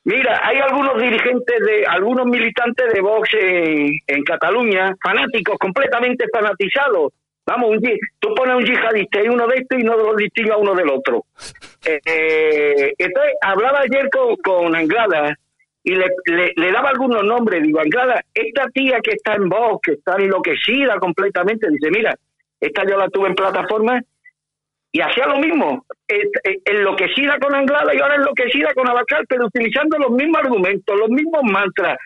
[0.05, 7.13] Mira, hay algunos dirigentes de, algunos militantes de Vox en Cataluña, fanáticos, completamente fanatizados,
[7.47, 7.81] Vamos, un,
[8.19, 10.91] tú pones un yihadista y uno de estos y no lo distingue a uno del
[10.91, 11.25] otro.
[11.89, 15.39] Eh, eh, entonces, hablaba ayer con, con Anglada
[15.85, 16.09] y le,
[16.57, 17.63] le, daba algunos nombres.
[17.63, 22.13] Digo, Anglada, esta tía que está en voz, que está enloquecida completamente, dice, mira,
[22.59, 24.03] esta yo la tuve en plataforma
[24.91, 25.87] y hacía lo mismo,
[26.65, 31.43] enloquecida con Anglada y ahora enloquecida con Abacal, pero utilizando los mismos argumentos, los mismos
[31.45, 31.99] mantras.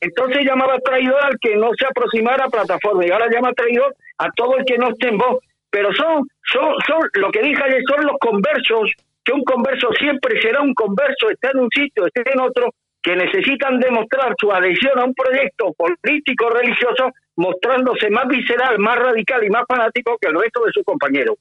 [0.00, 4.30] Entonces llamaba traidor al que no se aproximara a plataforma y ahora llama traidor a
[4.32, 5.38] todo el que no esté en voz.
[5.70, 8.90] Pero son, son, son lo que dije ayer, son los conversos,
[9.24, 12.70] que un converso siempre será un converso, esté en un sitio, esté en otro,
[13.02, 19.44] que necesitan demostrar su adhesión a un proyecto político religioso, mostrándose más visceral, más radical
[19.44, 21.36] y más fanático que el resto de sus compañeros.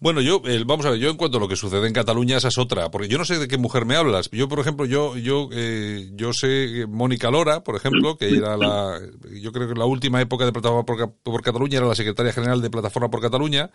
[0.00, 2.48] Bueno, yo, vamos a ver, yo en cuanto a lo que sucede en Cataluña, esa
[2.48, 4.30] es otra, porque yo no sé de qué mujer me hablas.
[4.32, 8.98] Yo, por ejemplo, yo, yo, eh, yo sé Mónica Lora, por ejemplo, que era la,
[9.42, 10.86] yo creo que la última época de Plataforma
[11.22, 13.70] por, Cataluña era la secretaria general de Plataforma por Cataluña.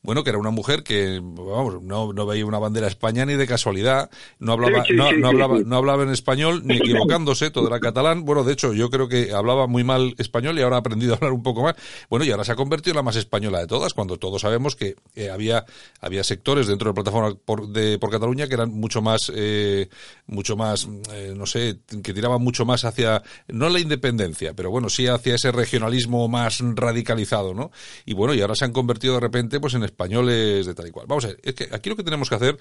[0.00, 3.46] Bueno, que era una mujer que, vamos, no, no veía una bandera España ni de
[3.48, 8.24] casualidad, no hablaba, no, no hablaba, no hablaba en español ni equivocándose, todo era catalán.
[8.24, 11.16] Bueno, de hecho, yo creo que hablaba muy mal español y ahora ha aprendido a
[11.16, 11.74] hablar un poco más.
[12.08, 14.76] Bueno, y ahora se ha convertido en la más española de todas, cuando todos sabemos
[14.76, 15.63] que eh, había
[16.00, 19.88] había sectores dentro de la plataforma por, de, por Cataluña que eran mucho más, eh,
[20.26, 24.88] mucho más, eh, no sé, que tiraban mucho más hacia, no la independencia, pero bueno,
[24.88, 27.70] sí hacia ese regionalismo más radicalizado, ¿no?
[28.04, 30.90] Y bueno, y ahora se han convertido de repente pues en españoles de tal y
[30.90, 31.06] cual.
[31.06, 32.58] Vamos a ver, es que aquí lo que tenemos que hacer,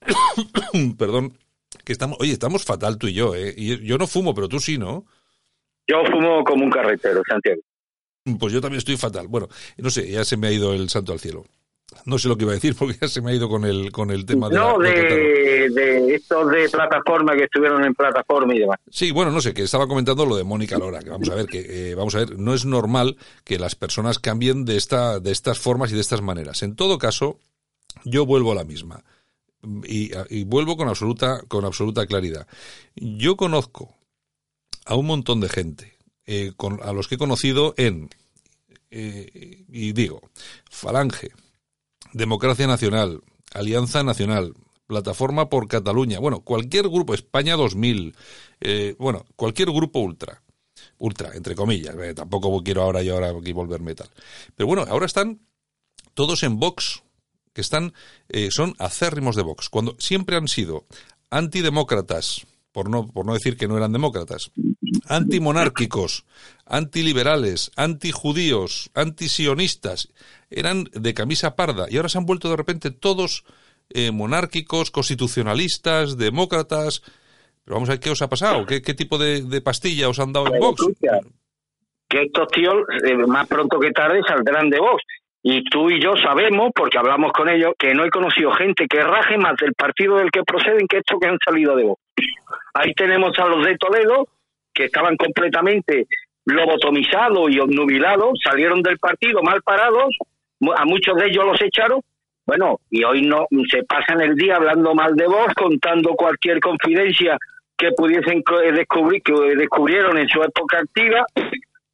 [0.98, 1.36] perdón,
[1.84, 3.54] que estamos, oye, estamos fatal tú y yo, ¿eh?
[3.56, 5.04] Y yo no fumo, pero tú sí, ¿no?
[5.88, 7.60] Yo fumo como un carretero, Santiago.
[8.40, 9.28] Pues yo también estoy fatal.
[9.28, 11.44] Bueno, no sé, ya se me ha ido el santo al cielo.
[12.04, 13.90] No sé lo que iba a decir porque ya se me ha ido con el,
[13.90, 14.56] con el tema de...
[14.56, 18.78] No, de, de, estos de plataforma que estuvieron en plataforma y demás.
[18.90, 21.46] Sí, bueno, no sé, que estaba comentando lo de Mónica Lora, que vamos a ver,
[21.46, 25.32] que eh, vamos a ver, no es normal que las personas cambien de, esta, de
[25.32, 26.62] estas formas y de estas maneras.
[26.62, 27.38] En todo caso,
[28.04, 29.02] yo vuelvo a la misma.
[29.84, 32.46] Y, y vuelvo con absoluta, con absoluta claridad.
[32.94, 33.96] Yo conozco
[34.84, 38.10] a un montón de gente, eh, con, a los que he conocido en,
[38.90, 40.20] eh, y digo,
[40.70, 41.32] Falange,
[42.16, 43.20] Democracia Nacional,
[43.52, 44.54] Alianza Nacional,
[44.86, 48.14] Plataforma por Cataluña, bueno, cualquier grupo, España 2000,
[48.60, 50.42] eh, bueno, cualquier grupo ultra,
[50.96, 54.08] ultra, entre comillas, eh, tampoco quiero ahora y ahora aquí volverme tal.
[54.54, 55.40] Pero bueno, ahora están
[56.14, 57.02] todos en Vox,
[57.52, 57.92] que están,
[58.30, 60.86] eh, son acérrimos de Vox, cuando siempre han sido
[61.28, 64.52] antidemócratas, por no, por no decir que no eran demócratas,
[65.08, 66.24] antimonárquicos,
[66.66, 70.12] antiliberales, antijudíos, antisionistas,
[70.50, 73.44] eran de camisa parda y ahora se han vuelto de repente todos
[73.90, 77.02] eh, monárquicos, constitucionalistas, demócratas.
[77.64, 80.52] Pero vamos a ver qué os ha pasado, qué, tipo de, pastilla os han dado
[80.52, 80.86] en Vox.
[82.08, 82.74] Que estos tíos,
[83.04, 85.02] eh, más pronto que tarde, saldrán de Vox.
[85.42, 89.02] Y tú y yo sabemos, porque hablamos con ellos, que no he conocido gente que
[89.02, 92.00] raje más del partido del que proceden que estos que han salido de Vox.
[92.74, 94.28] Ahí tenemos a los de Toledo,
[94.76, 96.06] que estaban completamente
[96.44, 100.16] lobotomizados y obnubilados, salieron del partido mal parados,
[100.76, 102.00] a muchos de ellos los echaron,
[102.46, 107.36] bueno, y hoy no se pasan el día hablando mal de vos, contando cualquier confidencia
[107.76, 111.26] que pudiesen descubrir, que descubrieron en su época activa,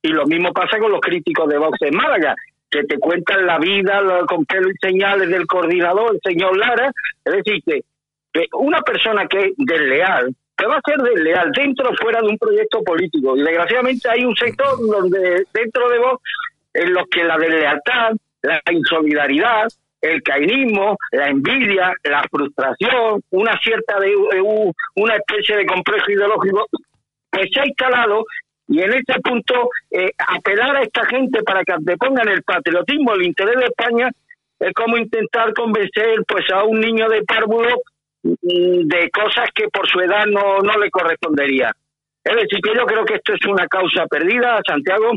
[0.02, 2.34] y lo mismo pasa con los críticos de Vox en Málaga,
[2.70, 6.90] que te cuentan la vida con pelo y señales del coordinador, el señor Lara,
[7.24, 7.82] es decir, que,
[8.52, 12.38] una persona que es desleal, que va a ser desleal dentro o fuera de un
[12.38, 16.22] proyecto político, y desgraciadamente hay un sector donde dentro de Vox,
[16.74, 19.66] en los que la deslealtad, la insolidaridad,
[20.00, 24.14] el cainismo, la envidia, la frustración, una cierta de,
[24.94, 26.66] una especie de complejo ideológico
[27.32, 28.24] que se ha instalado
[28.68, 33.26] y en este punto eh, apelar a esta gente para que depongan el patriotismo, el
[33.26, 34.10] interés de España
[34.60, 37.82] es como intentar convencer pues a un niño de párvulo
[38.22, 41.72] de cosas que por su edad no, no le correspondería.
[42.24, 45.10] Es decir, que yo creo que esto es una causa perdida, Santiago.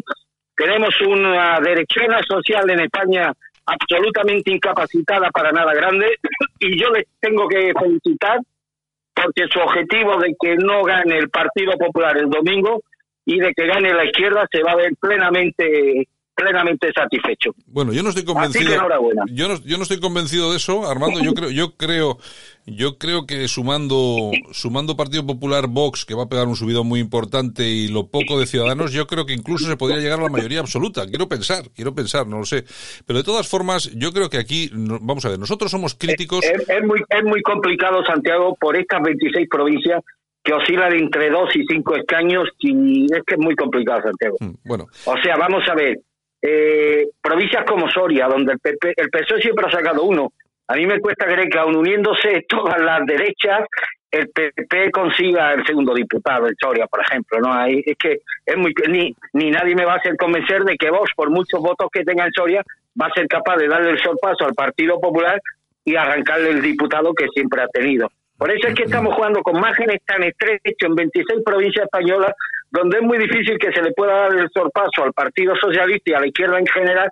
[0.55, 3.31] Tenemos una derechona social en España
[3.65, 6.17] absolutamente incapacitada para nada grande
[6.59, 8.39] y yo les tengo que felicitar
[9.13, 12.81] porque su objetivo de que no gane el Partido Popular el domingo
[13.25, 17.51] y de que gane la izquierda se va a ver plenamente plenamente satisfecho.
[17.67, 18.71] Bueno, yo no estoy convencido.
[19.27, 21.21] Yo no, yo no estoy convencido de eso, Armando.
[21.21, 22.17] Yo creo, yo creo,
[22.65, 26.99] yo creo que sumando, sumando Partido Popular, Vox, que va a pegar un subido muy
[26.99, 30.29] importante y lo poco de Ciudadanos, yo creo que incluso se podría llegar a la
[30.29, 31.07] mayoría absoluta.
[31.07, 32.65] Quiero pensar, quiero pensar, no lo sé.
[33.05, 36.43] Pero de todas formas, yo creo que aquí, vamos a ver, nosotros somos críticos.
[36.43, 40.03] Es, es muy, es muy complicado, Santiago, por estas 26 provincias
[40.45, 44.37] que oscilan entre 2 y 5 escaños y es que es muy complicado, Santiago.
[44.39, 44.85] Mm, bueno.
[45.05, 45.99] O sea, vamos a ver,
[46.47, 50.31] eh, provincias como Soria, donde el, PP, el PSOE siempre ha sacado uno.
[50.67, 53.67] A mí me cuesta creer que aun uniéndose todas las derechas,
[54.11, 57.39] el PP consiga el segundo diputado en Soria, por ejemplo.
[57.39, 60.77] no Ahí, Es que es muy ni, ni nadie me va a hacer convencer de
[60.77, 62.63] que vos, por muchos votos que tenga en Soria,
[62.99, 65.41] va a ser capaz de darle el sorpaso al Partido Popular
[65.83, 68.07] y arrancarle el diputado que siempre ha tenido.
[68.37, 72.33] Por eso es que estamos jugando con márgenes tan estrechos en 26 provincias españolas,
[72.71, 76.13] donde es muy difícil que se le pueda dar el sorpaso al Partido Socialista y
[76.13, 77.09] a la izquierda en general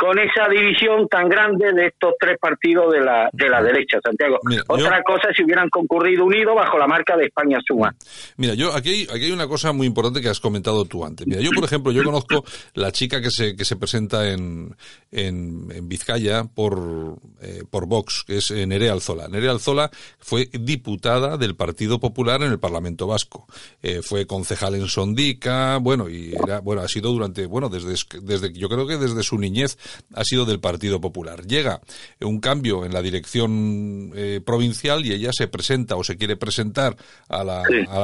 [0.00, 4.38] con esa división tan grande de estos tres partidos de la, de la derecha, Santiago.
[4.68, 7.94] Otra cosa es si hubieran concurrido unidos bajo la marca de España Suma.
[8.38, 11.26] Mira, yo aquí hay, aquí hay una cosa muy importante que has comentado tú antes.
[11.26, 12.42] Mira, yo, por ejemplo, yo conozco
[12.72, 14.74] la chica que se, que se presenta en,
[15.12, 19.28] en, Vizcaya por, eh, por Vox, que es Nerea Alzola.
[19.28, 23.46] Nerea Alzola fue diputada del Partido Popular en el Parlamento Vasco.
[23.82, 28.54] Eh, fue concejal en Sondica, bueno, y era, bueno, ha sido durante, bueno, desde, desde,
[28.54, 29.76] yo creo que desde su niñez
[30.14, 31.46] ha sido del Partido Popular.
[31.46, 31.80] Llega
[32.20, 36.96] un cambio en la dirección eh, provincial y ella se presenta o se quiere presentar
[37.28, 37.62] a la,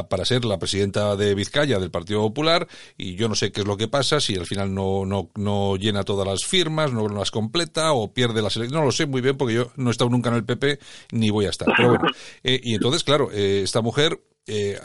[0.08, 2.66] para ser la presidenta de Vizcaya del Partido Popular
[2.96, 5.76] y yo no sé qué es lo que pasa, si al final no, no, no
[5.76, 9.20] llena todas las firmas, no las completa o pierde las elecciones, no lo sé muy
[9.20, 10.78] bien porque yo no he estado nunca en el PP
[11.12, 11.68] ni voy a estar.
[11.76, 12.04] Pero bueno,
[12.44, 14.78] eh, y entonces, claro, eh, esta mujer eh,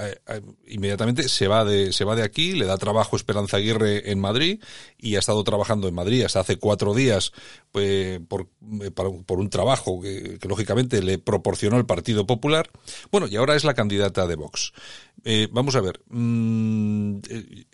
[0.66, 4.60] inmediatamente se va de se va de aquí, le da trabajo Esperanza Aguirre en Madrid
[4.98, 7.32] y ha estado trabajando en Madrid hasta hace cuatro días
[7.72, 8.50] pues, por,
[8.82, 12.72] eh, por, un trabajo que, lógicamente le proporcionó el Partido Popular.
[13.12, 14.74] Bueno, y ahora es la candidata de Vox.
[15.26, 17.18] Eh, vamos a ver, mm,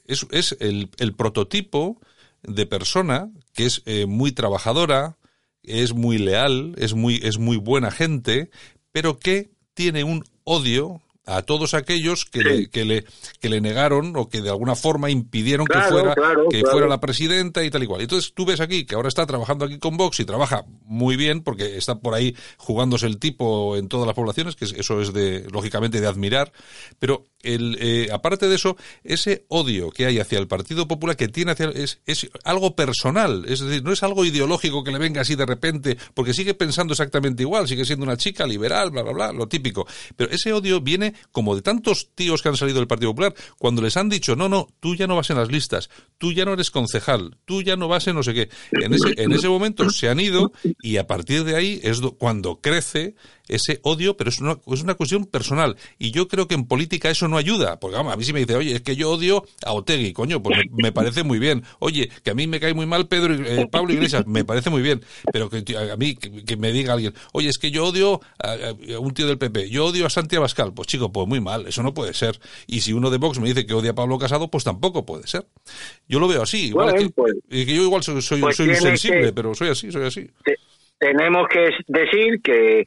[0.05, 2.01] es, es el, el, prototipo
[2.43, 5.17] de persona que es muy trabajadora,
[5.63, 8.49] es muy leal, es muy, es muy buena gente,
[8.91, 13.03] pero que tiene un odio a todos aquellos que, le, que, le,
[13.39, 16.15] que le negaron o que de alguna forma impidieron que fuera
[16.49, 18.01] que fuera la presidenta y tal y cual.
[18.01, 21.43] Entonces tú ves aquí que ahora está trabajando aquí con Vox y trabaja muy bien
[21.43, 25.45] porque está por ahí jugándose el tipo en todas las poblaciones, que eso es de
[25.51, 26.53] lógicamente de admirar,
[26.97, 31.27] pero el, eh, aparte de eso, ese odio que hay hacia el Partido Popular que
[31.27, 35.21] tiene hacia es, es algo personal, es decir, no es algo ideológico que le venga
[35.21, 39.13] así de repente, porque sigue pensando exactamente igual, sigue siendo una chica liberal, bla bla
[39.13, 39.87] bla, lo típico.
[40.15, 43.81] Pero ese odio viene como de tantos tíos que han salido del Partido Popular, cuando
[43.81, 46.53] les han dicho, no, no, tú ya no vas en las listas, tú ya no
[46.53, 48.49] eres concejal, tú ya no vas en no sé qué.
[48.71, 50.51] En ese, en ese momento se han ido
[50.81, 53.15] y a partir de ahí es cuando crece
[53.47, 55.75] ese odio, pero es una, es una cuestión personal.
[55.97, 57.79] Y yo creo que en política eso no ayuda.
[57.79, 60.41] Porque vamos, a mí si me dice, oye, es que yo odio a Otegui, coño,
[60.41, 61.63] pues me, parece muy bien.
[61.79, 64.81] Oye, que a mí me cae muy mal Pedro eh, Pablo Iglesias, me parece muy
[64.81, 65.01] bien.
[65.31, 69.13] Pero que a mí, que, me diga alguien, oye, es que yo odio a, un
[69.13, 70.73] tío del PP, yo odio a Santiago Abascal.
[70.73, 72.39] Pues chico, pues muy mal, eso no puede ser.
[72.65, 75.27] Y si uno de Vox me dice que odia a Pablo Casado, pues tampoco puede
[75.27, 75.45] ser.
[76.07, 76.67] Yo lo veo así.
[76.67, 80.05] Igual que, pues, que, yo igual soy, soy, pues soy insensible, pero soy así, soy
[80.05, 80.29] así.
[80.99, 82.85] tenemos que decir que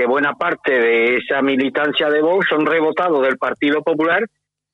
[0.00, 4.24] que buena parte de esa militancia de Vox son rebotados del Partido Popular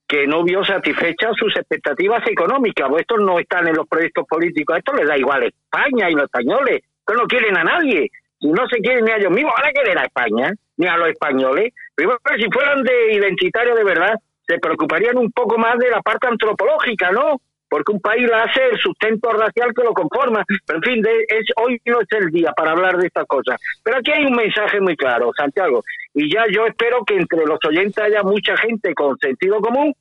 [0.06, 2.88] que no vio satisfechas sus expectativas económicas.
[2.88, 6.14] Pues estos no están en los proyectos políticos, esto les da igual a España y
[6.14, 8.08] los españoles, estos no quieren a nadie.
[8.38, 10.96] Si no se quieren ni a ellos mismos, van a querer a España, ni a
[10.96, 11.74] los españoles.
[11.96, 14.14] Pero si fueran de identitario de verdad,
[14.46, 17.40] se preocuparían un poco más de la parte antropológica, ¿no?
[17.76, 20.42] Porque un país la hace el sustento racial que lo conforma.
[20.66, 23.60] Pero en fin, es, hoy no es el día para hablar de estas cosas.
[23.82, 25.82] Pero aquí hay un mensaje muy claro, Santiago.
[26.14, 29.92] Y ya yo espero que entre los oyentes haya mucha gente con sentido común,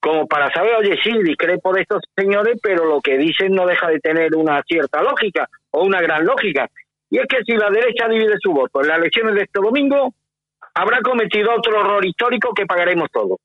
[0.00, 3.86] como para saber, oye, sí, discrepo de estos señores, pero lo que dicen no deja
[3.88, 6.68] de tener una cierta lógica o una gran lógica.
[7.08, 10.12] Y es que si la derecha divide su voto en las elecciones de este domingo,
[10.74, 13.38] habrá cometido otro error histórico que pagaremos todos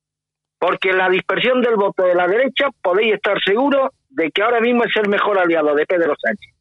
[0.59, 4.83] porque la dispersión del voto de la derecha podéis estar seguros de que ahora mismo
[4.83, 6.53] es el mejor aliado de Pedro Sánchez.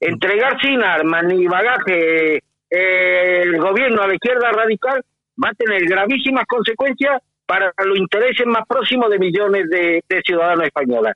[0.00, 2.36] Entregar sin armas ni bagaje
[2.70, 5.02] eh, el gobierno a la izquierda radical
[5.42, 10.66] va a tener gravísimas consecuencias para los intereses más próximos de millones de, de ciudadanos
[10.66, 11.14] españoles.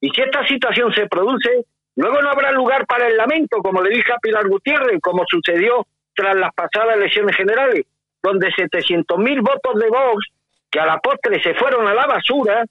[0.00, 1.64] Y si esta situación se produce,
[1.96, 5.86] luego no habrá lugar para el lamento, como le dije a Pilar Gutiérrez, como sucedió
[6.14, 7.86] tras las pasadas elecciones generales,
[8.22, 10.26] donde 700.000 votos de Vox
[10.76, 12.62] que a la postre se fueron a la basura,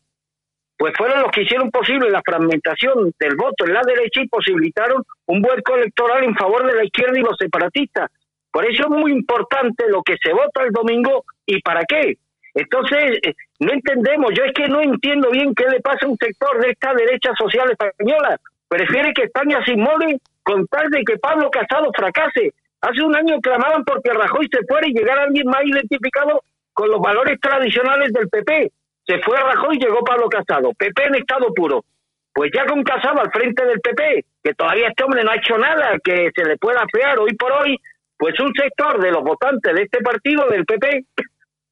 [0.78, 5.02] pues fueron los que hicieron posible la fragmentación del voto en la derecha y posibilitaron
[5.26, 8.12] un vuelco electoral en favor de la izquierda y los separatistas.
[8.52, 12.20] Por eso es muy importante lo que se vota el domingo y para qué.
[12.54, 16.18] Entonces, eh, no entendemos, yo es que no entiendo bien qué le pasa a un
[16.18, 18.40] sector de esta derecha social española.
[18.68, 22.54] Prefiere que España se inmole con tal de que Pablo Casado fracase.
[22.82, 26.44] Hace un año clamaban porque Rajoy se fuera y llegara alguien más identificado
[26.76, 28.72] con los valores tradicionales del PP.
[29.08, 30.74] Se fue Rajoy y llegó Pablo Casado.
[30.78, 31.86] PP en estado puro.
[32.34, 35.58] Pues ya con Casado al frente del PP, que todavía este hombre no ha hecho
[35.58, 37.80] nada que se le pueda fear hoy por hoy,
[38.18, 41.06] pues un sector de los votantes de este partido, del PP,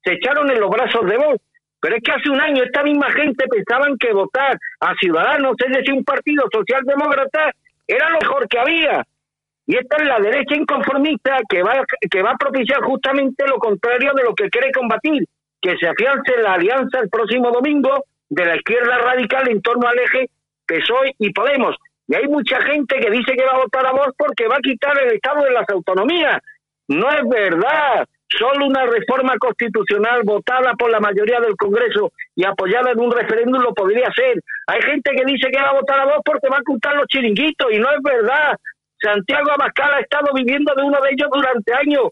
[0.06, 1.36] se echaron en los brazos de vos.
[1.82, 5.74] Pero es que hace un año esta misma gente pensaban que votar a Ciudadanos, es
[5.74, 7.52] decir, un partido socialdemócrata,
[7.86, 9.06] era lo mejor que había.
[9.66, 14.12] Y esta es la derecha inconformista que va, que va a propiciar justamente lo contrario
[14.14, 15.24] de lo que quiere combatir,
[15.62, 20.00] que se afiance la alianza el próximo domingo de la izquierda radical en torno al
[20.00, 20.30] eje
[20.66, 21.76] PSOE y Podemos.
[22.08, 24.62] Y hay mucha gente que dice que va a votar a vos porque va a
[24.62, 26.42] quitar el Estado de las autonomías.
[26.88, 28.08] No es verdad.
[28.28, 33.62] Solo una reforma constitucional votada por la mayoría del Congreso y apoyada en un referéndum
[33.62, 34.42] lo podría hacer.
[34.68, 37.08] Hay gente que dice que va a votar a vos porque va a ocultar los
[37.08, 38.58] chiringuitos y no es verdad.
[39.04, 42.08] Santiago Abascal ha estado viviendo de uno de ellos durante años.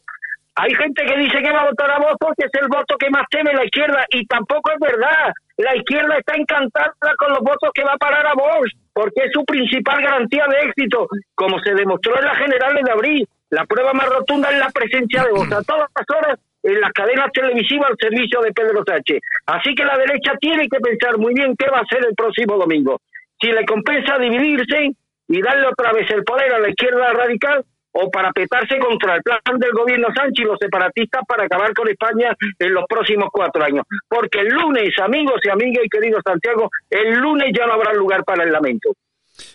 [0.55, 3.09] Hay gente que dice que va a votar a vos porque es el voto que
[3.09, 5.31] más teme la izquierda y tampoco es verdad.
[5.57, 9.31] La izquierda está encantada con los votos que va a parar a vos porque es
[9.31, 13.27] su principal garantía de éxito, como se demostró en las generales de abril.
[13.49, 16.91] La prueba más rotunda es la presencia de vos a todas las horas en las
[16.91, 19.19] cadenas televisivas al servicio de Pedro Sánchez.
[19.45, 22.57] Así que la derecha tiene que pensar muy bien qué va a hacer el próximo
[22.57, 22.99] domingo.
[23.39, 24.91] Si le compensa dividirse,
[25.31, 27.63] y darle otra vez el poder a la izquierda radical
[27.93, 31.89] o para petarse contra el plan del gobierno Sánchez y los separatistas para acabar con
[31.89, 33.85] España en los próximos cuatro años.
[34.07, 38.23] Porque el lunes, amigos y amigas y queridos Santiago, el lunes ya no habrá lugar
[38.23, 38.91] para el lamento.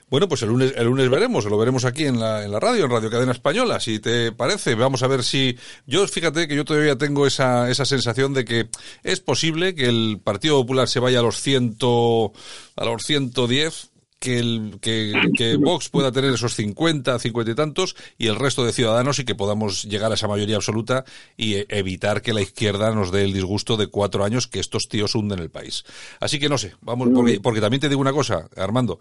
[0.08, 2.84] Bueno, pues el lunes, el lunes veremos, lo veremos aquí en la, en la radio,
[2.84, 4.74] en Radio Cadena Española, si te parece.
[4.74, 5.56] Vamos a ver si.
[5.86, 8.66] Yo, fíjate que yo todavía tengo esa, esa sensación de que
[9.04, 12.32] es posible que el Partido Popular se vaya a los ciento,
[12.76, 17.96] a los 110 que, el, que, que, Vox pueda tener esos 50, 50 y tantos
[18.18, 21.04] y el resto de ciudadanos y que podamos llegar a esa mayoría absoluta
[21.36, 24.88] y e, evitar que la izquierda nos dé el disgusto de cuatro años que estos
[24.88, 25.84] tíos hunden el país.
[26.20, 28.98] Así que no sé, vamos, porque, porque también te digo una cosa, Armando,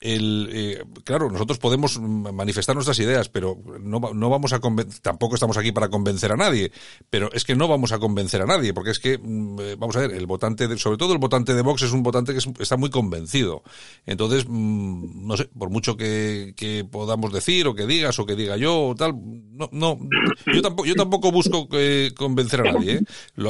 [0.00, 4.60] el, eh, claro, nosotros podemos manifestar nuestras ideas, pero no, no vamos a
[5.02, 6.70] tampoco estamos aquí para convencer a nadie,
[7.10, 9.96] pero es que no vamos a convencer a nadie, porque es que, mm, eh, vamos
[9.96, 12.62] a ver, el votante, de, sobre todo el votante de Vox es un votante que
[12.62, 13.62] está muy convencido.
[14.06, 18.56] Entonces, no sé, por mucho que, que, podamos decir o que digas o que diga
[18.56, 19.98] yo o tal, no, no,
[20.52, 22.94] yo tampoco, yo tampoco busco que convencer a nadie.
[22.94, 23.02] ¿eh?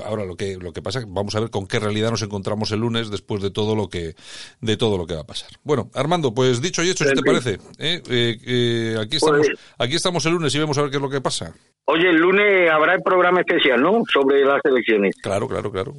[0.05, 2.81] ahora, lo que, lo que pasa, vamos a ver con qué realidad nos encontramos el
[2.81, 4.15] lunes después de todo lo que,
[4.61, 5.51] de todo lo que va a pasar.
[5.65, 8.03] Bueno, Armando, pues dicho y hecho, si te parece, ¿eh?
[8.09, 11.03] Eh, eh, aquí, estamos, pues- aquí estamos el lunes y vemos a ver qué es
[11.03, 11.55] lo que pasa.
[11.91, 14.03] Oye, el lunes habrá el programa especial, ¿no?
[14.13, 15.17] Sobre las elecciones.
[15.23, 15.95] Claro, claro, claro.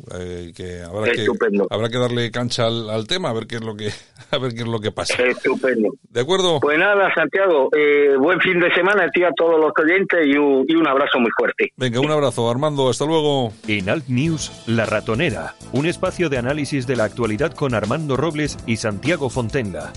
[0.56, 1.26] que habrá, que,
[1.68, 3.90] habrá que darle cancha al, tema, a ver qué es lo que
[4.32, 5.16] a ver qué es lo que pasa.
[5.24, 5.90] Estupendo.
[6.12, 6.60] ¿De acuerdo?
[6.60, 7.72] Pues nada, Santiago,
[8.20, 11.20] buen fin de semana a ti, a todos los oyentes y un, y un abrazo
[11.20, 11.74] muy fuerte.
[11.76, 13.52] Venga, un abrazo, Armando, hasta luego.
[13.68, 18.60] En Alt News, La Ratonera, un espacio de análisis de la actualidad con Armando Robles
[18.68, 19.92] y Santiago Fontenga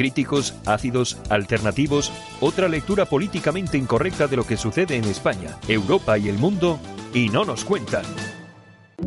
[0.00, 6.30] críticos, ácidos, alternativos, otra lectura políticamente incorrecta de lo que sucede en España, Europa y
[6.30, 6.80] el mundo,
[7.12, 8.04] y no nos cuentan.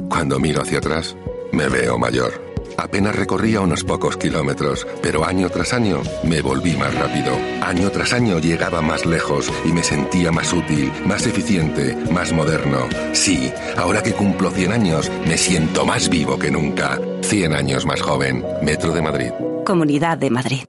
[0.08, 1.16] Cuando miro hacia atrás,
[1.52, 2.34] Me veo mayor.
[2.78, 7.32] Apenas recorría unos pocos kilómetros, pero año tras año me volví más rápido.
[7.62, 12.88] Año tras año llegaba más lejos y me sentía más útil, más eficiente, más moderno.
[13.14, 17.00] Sí, ahora que cumplo 100 años, me siento más vivo que nunca.
[17.22, 18.44] 100 años más joven.
[18.64, 19.32] Metro de Madrid.
[19.64, 20.64] Comunidad de Madrid.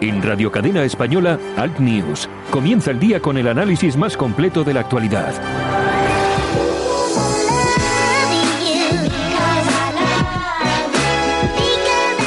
[0.00, 2.28] En Radio Cadena Española, Alt News.
[2.50, 5.34] Comienza el día con el análisis más completo de la actualidad.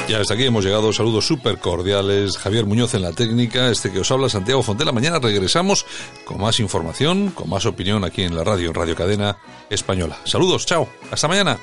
[0.10, 0.92] Ya hasta aquí hemos llegado.
[0.92, 2.38] Saludos súper cordiales.
[2.38, 3.70] Javier Muñoz en la técnica.
[3.70, 4.92] Este que os habla, Santiago Fontela.
[4.92, 5.86] Mañana regresamos
[6.26, 9.38] con más información, con más opinión aquí en la radio, en Radio Cadena
[9.70, 10.18] Española.
[10.26, 10.90] Saludos, chao.
[11.10, 11.58] Hasta mañana.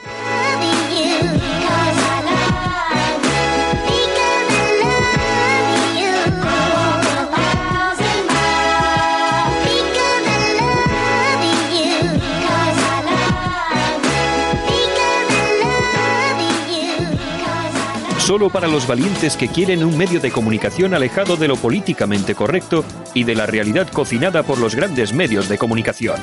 [18.28, 22.84] Solo para los valientes que quieren un medio de comunicación alejado de lo políticamente correcto
[23.14, 26.20] y de la realidad cocinada por los grandes medios de comunicación.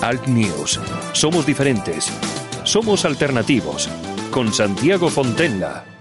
[0.00, 0.80] Alt News.
[1.12, 2.10] Somos diferentes.
[2.64, 3.90] Somos alternativos.
[4.30, 5.97] Con Santiago Fontenla.